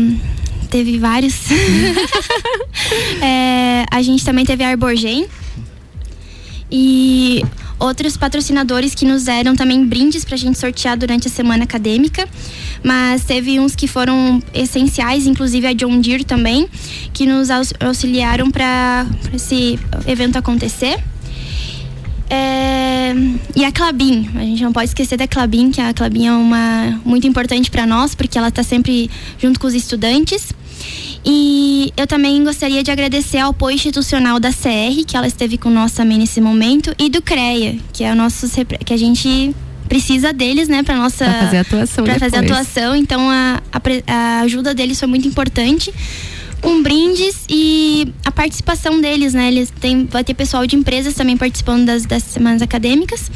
teve 0.69 0.97
vários. 0.97 1.35
é, 3.21 3.85
a 3.91 4.01
gente 4.01 4.23
também 4.23 4.45
teve 4.45 4.63
a 4.63 4.69
Arborgen. 4.69 5.27
E 6.71 7.43
outros 7.79 8.17
patrocinadores 8.17 8.95
que 8.95 9.05
nos 9.05 9.23
deram 9.25 9.55
também 9.55 9.85
brindes 9.85 10.23
para 10.23 10.35
a 10.35 10.37
gente 10.37 10.57
sortear 10.57 10.97
durante 10.97 11.27
a 11.27 11.31
semana 11.31 11.63
acadêmica. 11.63 12.27
Mas 12.83 13.23
teve 13.23 13.59
uns 13.59 13.75
que 13.75 13.87
foram 13.87 14.41
essenciais, 14.53 15.25
inclusive 15.27 15.67
a 15.67 15.73
John 15.73 15.99
Deere 15.99 16.23
também, 16.23 16.67
que 17.13 17.25
nos 17.25 17.49
auxiliaram 17.79 18.51
para 18.51 19.05
esse 19.33 19.79
evento 20.07 20.37
acontecer. 20.37 20.99
É, 22.29 23.13
e 23.55 23.63
a 23.63 23.71
Clabin, 23.71 24.29
a 24.35 24.39
gente 24.39 24.63
não 24.63 24.73
pode 24.73 24.89
esquecer 24.89 25.17
da 25.17 25.27
Clabin, 25.27 25.71
que 25.71 25.79
a 25.79 25.93
Clabin 25.93 26.27
é 26.27 26.31
uma 26.31 26.99
muito 27.05 27.27
importante 27.27 27.69
para 27.69 27.85
nós, 27.85 28.15
porque 28.15 28.37
ela 28.37 28.47
está 28.47 28.63
sempre 28.63 29.09
junto 29.39 29.59
com 29.59 29.67
os 29.67 29.73
estudantes. 29.73 30.51
E 31.25 31.91
eu 31.97 32.05
também 32.05 32.43
gostaria 32.43 32.83
de 32.83 32.91
agradecer 32.91 33.39
ao 33.39 33.49
apoio 33.49 33.73
institucional 33.73 34.39
da 34.39 34.51
CR, 34.51 35.03
que 35.07 35.17
ela 35.17 35.25
esteve 35.25 35.57
com 35.57 35.71
nós 35.71 35.91
também 35.91 36.19
nesse 36.19 36.39
momento, 36.39 36.93
e 36.99 37.09
do 37.09 37.21
CREA, 37.21 37.77
que 37.91 38.03
é 38.03 38.11
o 38.11 38.15
nosso 38.15 38.47
que 38.85 38.93
a 38.93 38.97
gente 38.97 39.55
precisa 39.89 40.31
deles, 40.31 40.67
né, 40.67 40.83
para 40.83 40.95
nossa 40.95 41.25
pra 41.25 41.39
fazer 41.41 41.57
atuação 41.57 42.03
para 42.03 42.19
fazer 42.19 42.37
atuação. 42.37 42.95
Então 42.95 43.29
a, 43.29 43.61
a, 43.71 44.13
a 44.13 44.39
ajuda 44.41 44.73
deles 44.73 44.99
foi 44.99 45.07
muito 45.07 45.27
importante 45.27 45.91
com 46.65 46.81
brindes 46.81 47.45
e 47.47 48.11
a 48.25 48.31
participação 48.31 48.99
deles, 48.99 49.35
né? 49.35 49.49
Eles 49.49 49.71
têm, 49.79 50.07
vai 50.09 50.23
ter 50.23 50.33
pessoal 50.33 50.65
de 50.65 50.75
empresas 50.75 51.13
também 51.13 51.37
participando 51.37 51.85
das, 51.85 52.07
das 52.07 52.23
semanas 52.23 52.59
acadêmicas. 52.59 53.29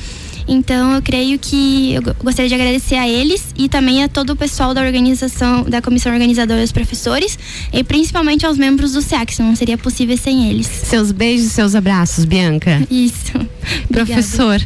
Então 0.47 0.95
eu 0.95 1.01
creio 1.03 1.37
que 1.37 1.93
eu 1.93 2.01
gostaria 2.23 2.49
de 2.49 2.55
agradecer 2.55 2.95
a 2.95 3.07
eles 3.07 3.53
e 3.55 3.69
também 3.69 4.03
a 4.03 4.09
todo 4.09 4.31
o 4.31 4.35
pessoal 4.35 4.73
da 4.73 4.81
organização, 4.81 5.61
da 5.63 5.79
comissão 5.79 6.11
organizadora, 6.11 6.63
os 6.63 6.71
professores 6.71 7.37
e 7.71 7.83
principalmente 7.83 8.47
aos 8.47 8.57
membros 8.57 8.93
do 8.93 9.01
SEAC, 9.03 9.39
não 9.39 9.55
seria 9.55 9.77
possível 9.77 10.17
sem 10.17 10.49
eles. 10.49 10.65
Seus 10.65 11.11
beijos, 11.11 11.51
seus 11.51 11.75
abraços, 11.75 12.25
Bianca. 12.25 12.81
Isso. 12.89 13.33
Professor. 13.93 14.59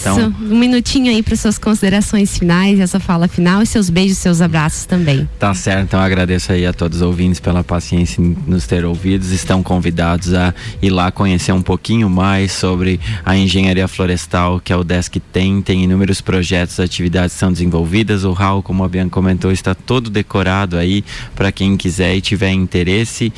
Então, 0.00 0.34
um 0.40 0.58
minutinho 0.58 1.10
aí 1.10 1.22
para 1.22 1.36
suas 1.36 1.58
considerações 1.58 2.36
finais, 2.38 2.80
essa 2.80 2.98
fala 2.98 3.28
final 3.28 3.62
e 3.62 3.66
seus 3.66 3.90
beijos, 3.90 4.18
seus 4.18 4.40
abraços 4.40 4.84
também. 4.84 5.28
Tá 5.38 5.54
certo, 5.54 5.84
então 5.84 6.00
agradeço 6.00 6.52
aí 6.52 6.66
a 6.66 6.72
todos 6.72 6.98
os 6.98 7.02
ouvintes 7.02 7.40
pela 7.40 7.62
paciência 7.62 8.20
em 8.20 8.36
nos 8.46 8.66
ter 8.66 8.84
ouvidos. 8.84 9.30
Estão 9.30 9.62
convidados 9.62 10.34
a 10.34 10.54
ir 10.80 10.90
lá 10.90 11.10
conhecer 11.10 11.52
um 11.52 11.62
pouquinho 11.62 12.08
mais 12.08 12.52
sobre 12.52 13.00
a 13.24 13.36
engenharia 13.36 13.86
florestal 13.86 14.60
que 14.60 14.72
a 14.72 14.78
UDESC 14.78 15.20
tem. 15.32 15.60
Tem 15.62 15.84
inúmeros 15.84 16.20
projetos, 16.20 16.80
atividades 16.80 17.34
são 17.34 17.52
desenvolvidas. 17.52 18.24
O 18.24 18.32
hall, 18.32 18.62
como 18.62 18.84
a 18.84 18.88
Bianca 18.88 19.10
comentou, 19.10 19.52
está 19.52 19.74
todo 19.74 20.10
decorado 20.10 20.76
aí 20.76 21.04
para 21.34 21.52
quem 21.52 21.76
quiser 21.76 22.16
e 22.16 22.20
tiver 22.20 22.50
interesse. 22.50 23.32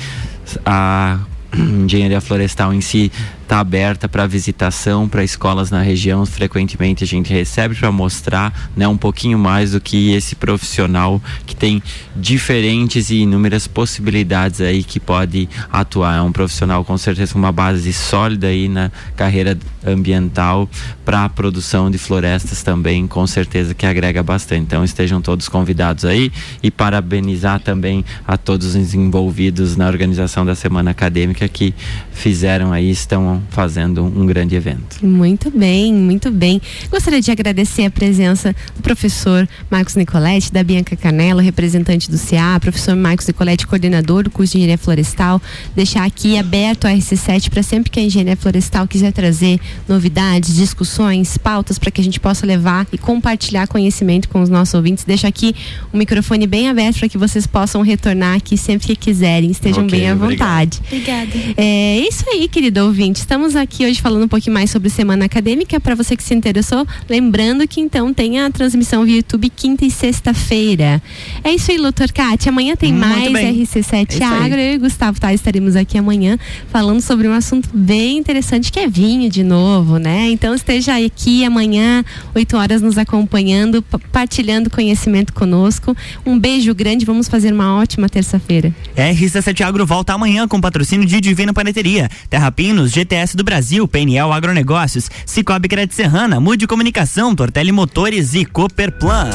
A 0.65 1.19
engenharia 1.57 2.21
florestal 2.21 2.73
em 2.73 2.81
si 2.81 3.11
está 3.45 3.61
aberta 3.61 4.09
para 4.09 4.27
visitação 4.27 5.09
para 5.09 5.23
escolas 5.23 5.71
na 5.71 5.81
região. 5.81 6.27
Frequentemente 6.27 7.05
a 7.05 7.07
gente 7.07 7.33
recebe 7.33 7.75
para 7.75 7.93
mostrar 7.93 8.71
né, 8.77 8.89
um 8.89 8.97
pouquinho 8.97 9.39
mais 9.39 9.73
do 9.73 9.81
que 9.81 10.13
esse 10.13 10.35
profissional 10.35 11.23
que 11.47 11.55
tem 11.55 11.83
diferentes 12.17 13.11
e 13.11 13.17
inúmeras 13.17 13.67
possibilidades 13.67 14.61
aí 14.61 14.83
que 14.83 14.99
pode 14.99 15.49
atuar. 15.71 16.19
É 16.19 16.23
um 16.23 16.33
profissional 16.33 16.85
com 16.85 16.97
certeza 16.99 17.33
com 17.33 17.39
uma 17.39 17.53
base 17.53 17.93
sólida 17.93 18.49
aí 18.49 18.69
na 18.69 18.91
carreira 19.15 19.57
ambiental 19.87 20.69
para 21.05 21.25
a 21.25 21.29
produção 21.29 21.91
de 21.91 21.99
florestas 21.99 22.63
também, 22.63 23.07
com 23.07 23.27
certeza 23.27 23.75
que 23.75 23.85
agrega 23.87 24.23
bastante. 24.23 24.63
Então 24.63 24.83
estejam 24.83 25.21
todos 25.21 25.49
convidados 25.49 26.05
aí 26.05 26.33
e 26.63 26.71
parabenizar 26.71 27.61
também 27.61 28.05
a 28.27 28.37
todos 28.37 28.75
os 28.75 28.95
envolvidos 28.95 29.77
na 29.77 29.87
organização 29.87 30.47
da 30.47 30.55
semana 30.55 30.91
acadêmica 30.91 31.47
que 31.47 31.75
fizeram 32.13 32.73
aí, 32.73 32.91
estão 32.91 33.34
fazendo 33.51 34.05
um 34.05 34.26
grande 34.26 34.55
evento. 34.55 35.05
Muito 35.05 35.51
bem, 35.51 35.93
muito 35.93 36.30
bem. 36.30 36.61
Gostaria 36.91 37.20
de 37.20 37.30
agradecer 37.30 37.85
a 37.85 37.91
presença 37.91 38.55
do 38.76 38.82
professor 38.82 39.49
Marcos 39.70 39.95
Nicoletti, 39.95 40.53
da 40.53 40.62
Bianca 40.62 40.97
Canelo, 40.97 41.41
representante 41.41 42.11
do 42.11 42.18
CA, 42.18 42.59
professor 42.61 42.95
Marcos 42.97 43.26
Nicoletti, 43.26 43.66
coordenador 43.66 44.24
do 44.24 44.30
curso 44.30 44.53
de 44.53 44.59
Engenharia 44.59 44.78
Florestal. 44.78 45.41
Deixar 45.74 46.05
aqui 46.05 46.39
aberto 46.39 46.87
a 46.87 46.91
RC7 46.91 47.51
para 47.51 47.62
sempre 47.62 47.91
que 47.91 48.01
a 48.01 48.03
Engenharia 48.03 48.37
Florestal 48.37 48.87
quiser 48.87 49.12
trazer 49.12 49.61
novidades, 49.89 50.55
discussões, 50.55 51.37
pautas 51.37 51.78
para 51.78 51.91
que 51.91 52.01
a 52.01 52.05
gente 52.05 52.20
possa 52.20 52.47
levar 52.47 52.87
e 52.93 52.99
compartilhar 52.99 53.66
conhecimento 53.66 54.28
com 54.28 54.43
os 54.43 54.49
nossos 54.49 54.74
ouvintes. 54.74 55.05
Deixa 55.05 55.28
aqui 55.28 55.55
o 55.93 55.97
microfone 55.97 56.47
bem 56.47 56.68
aberto 56.68 56.99
para 56.99 57.09
que 57.09 57.18
vocês 57.18 57.47
possam 57.47 57.82
retornar 57.82 58.37
aqui 58.37 58.57
sempre 58.57 58.89
que 58.89 58.97
quiserem. 58.97 59.51
Estejam 59.51 59.85
okay, 59.85 60.01
bem 60.01 60.09
à 60.09 60.14
vontade. 60.14 60.80
Obrigada. 60.87 61.30
É 61.57 61.99
isso 62.01 62.24
aí, 62.28 62.49
querido 62.49 62.85
ouvinte. 62.85 63.24
Estamos 63.25 63.57
aqui 63.57 63.87
hoje 63.87 64.03
falando 64.03 64.25
um 64.25 64.29
pouquinho 64.29 64.53
mais 64.53 64.70
sobre 64.70 64.91
Semana 64.91 65.25
Acadêmica. 65.25 65.81
Para 65.81 65.95
você 65.95 66.14
que 66.14 66.22
se 66.22 66.35
interessou, 66.35 66.87
lembrando 67.09 67.66
que 67.66 67.81
então 67.81 68.12
tem 68.12 68.39
a 68.39 68.51
transmissão 68.51 69.03
via 69.03 69.16
YouTube 69.16 69.49
quinta 69.49 69.83
e 69.83 69.91
sexta-feira. 69.91 71.03
É 71.43 71.51
isso 71.51 71.70
aí, 71.70 71.79
Doutor 71.79 72.12
Kátia. 72.12 72.53
Amanhã 72.53 72.77
tem 72.77 72.93
Muito 72.93 73.09
mais 73.09 73.33
bem. 73.33 73.64
RC7 73.64 74.20
é 74.20 74.25
Agro. 74.25 74.61
Eu 74.61 74.75
e 74.75 74.79
Gustavo 74.79 75.18
tá, 75.18 75.33
estaremos 75.33 75.75
aqui 75.75 75.97
amanhã 75.97 76.39
falando 76.68 77.01
sobre 77.01 77.27
um 77.27 77.33
assunto 77.33 77.70
bem 77.72 78.18
interessante 78.18 78.70
que 78.70 78.79
é 78.79 78.87
vinho 78.87 79.31
de 79.31 79.43
novo, 79.43 79.97
né? 79.97 80.29
Então 80.29 80.55
esteja 80.55 80.95
aqui 81.03 81.47
amanhã, 81.47 82.05
8 82.35 82.57
horas, 82.59 82.83
nos 82.83 82.99
acompanhando, 82.99 83.81
partilhando 84.12 84.68
conhecimento 84.68 85.33
conosco. 85.33 85.97
Um 86.27 86.39
beijo 86.39 86.75
grande, 86.75 87.07
vamos 87.07 87.27
fazer 87.27 87.55
uma 87.55 87.81
ótima 87.81 88.07
terça-feira. 88.07 88.70
RC7 88.95 89.62
Agro 89.62 89.87
volta 89.87 90.12
amanhã 90.12 90.47
com 90.47 90.61
patrocínio 90.61 91.07
de 91.07 91.22
Divina 91.22 91.55
Paneteria, 91.55 92.11
Terra 92.29 92.53
Pinos, 92.53 92.93
GT 92.93 93.14
BTS 93.15 93.37
do 93.37 93.45
Brasil, 93.45 93.87
PNL 93.87 94.33
Agronegócios, 94.33 95.09
Cicobi 95.25 95.69
Crédito 95.69 95.95
Serrana, 95.95 96.41
Mude 96.41 96.67
Comunicação, 96.67 97.35
Tortelli 97.35 97.71
Motores 97.71 98.35
e 98.35 98.45
Cooperplan. 98.45 99.31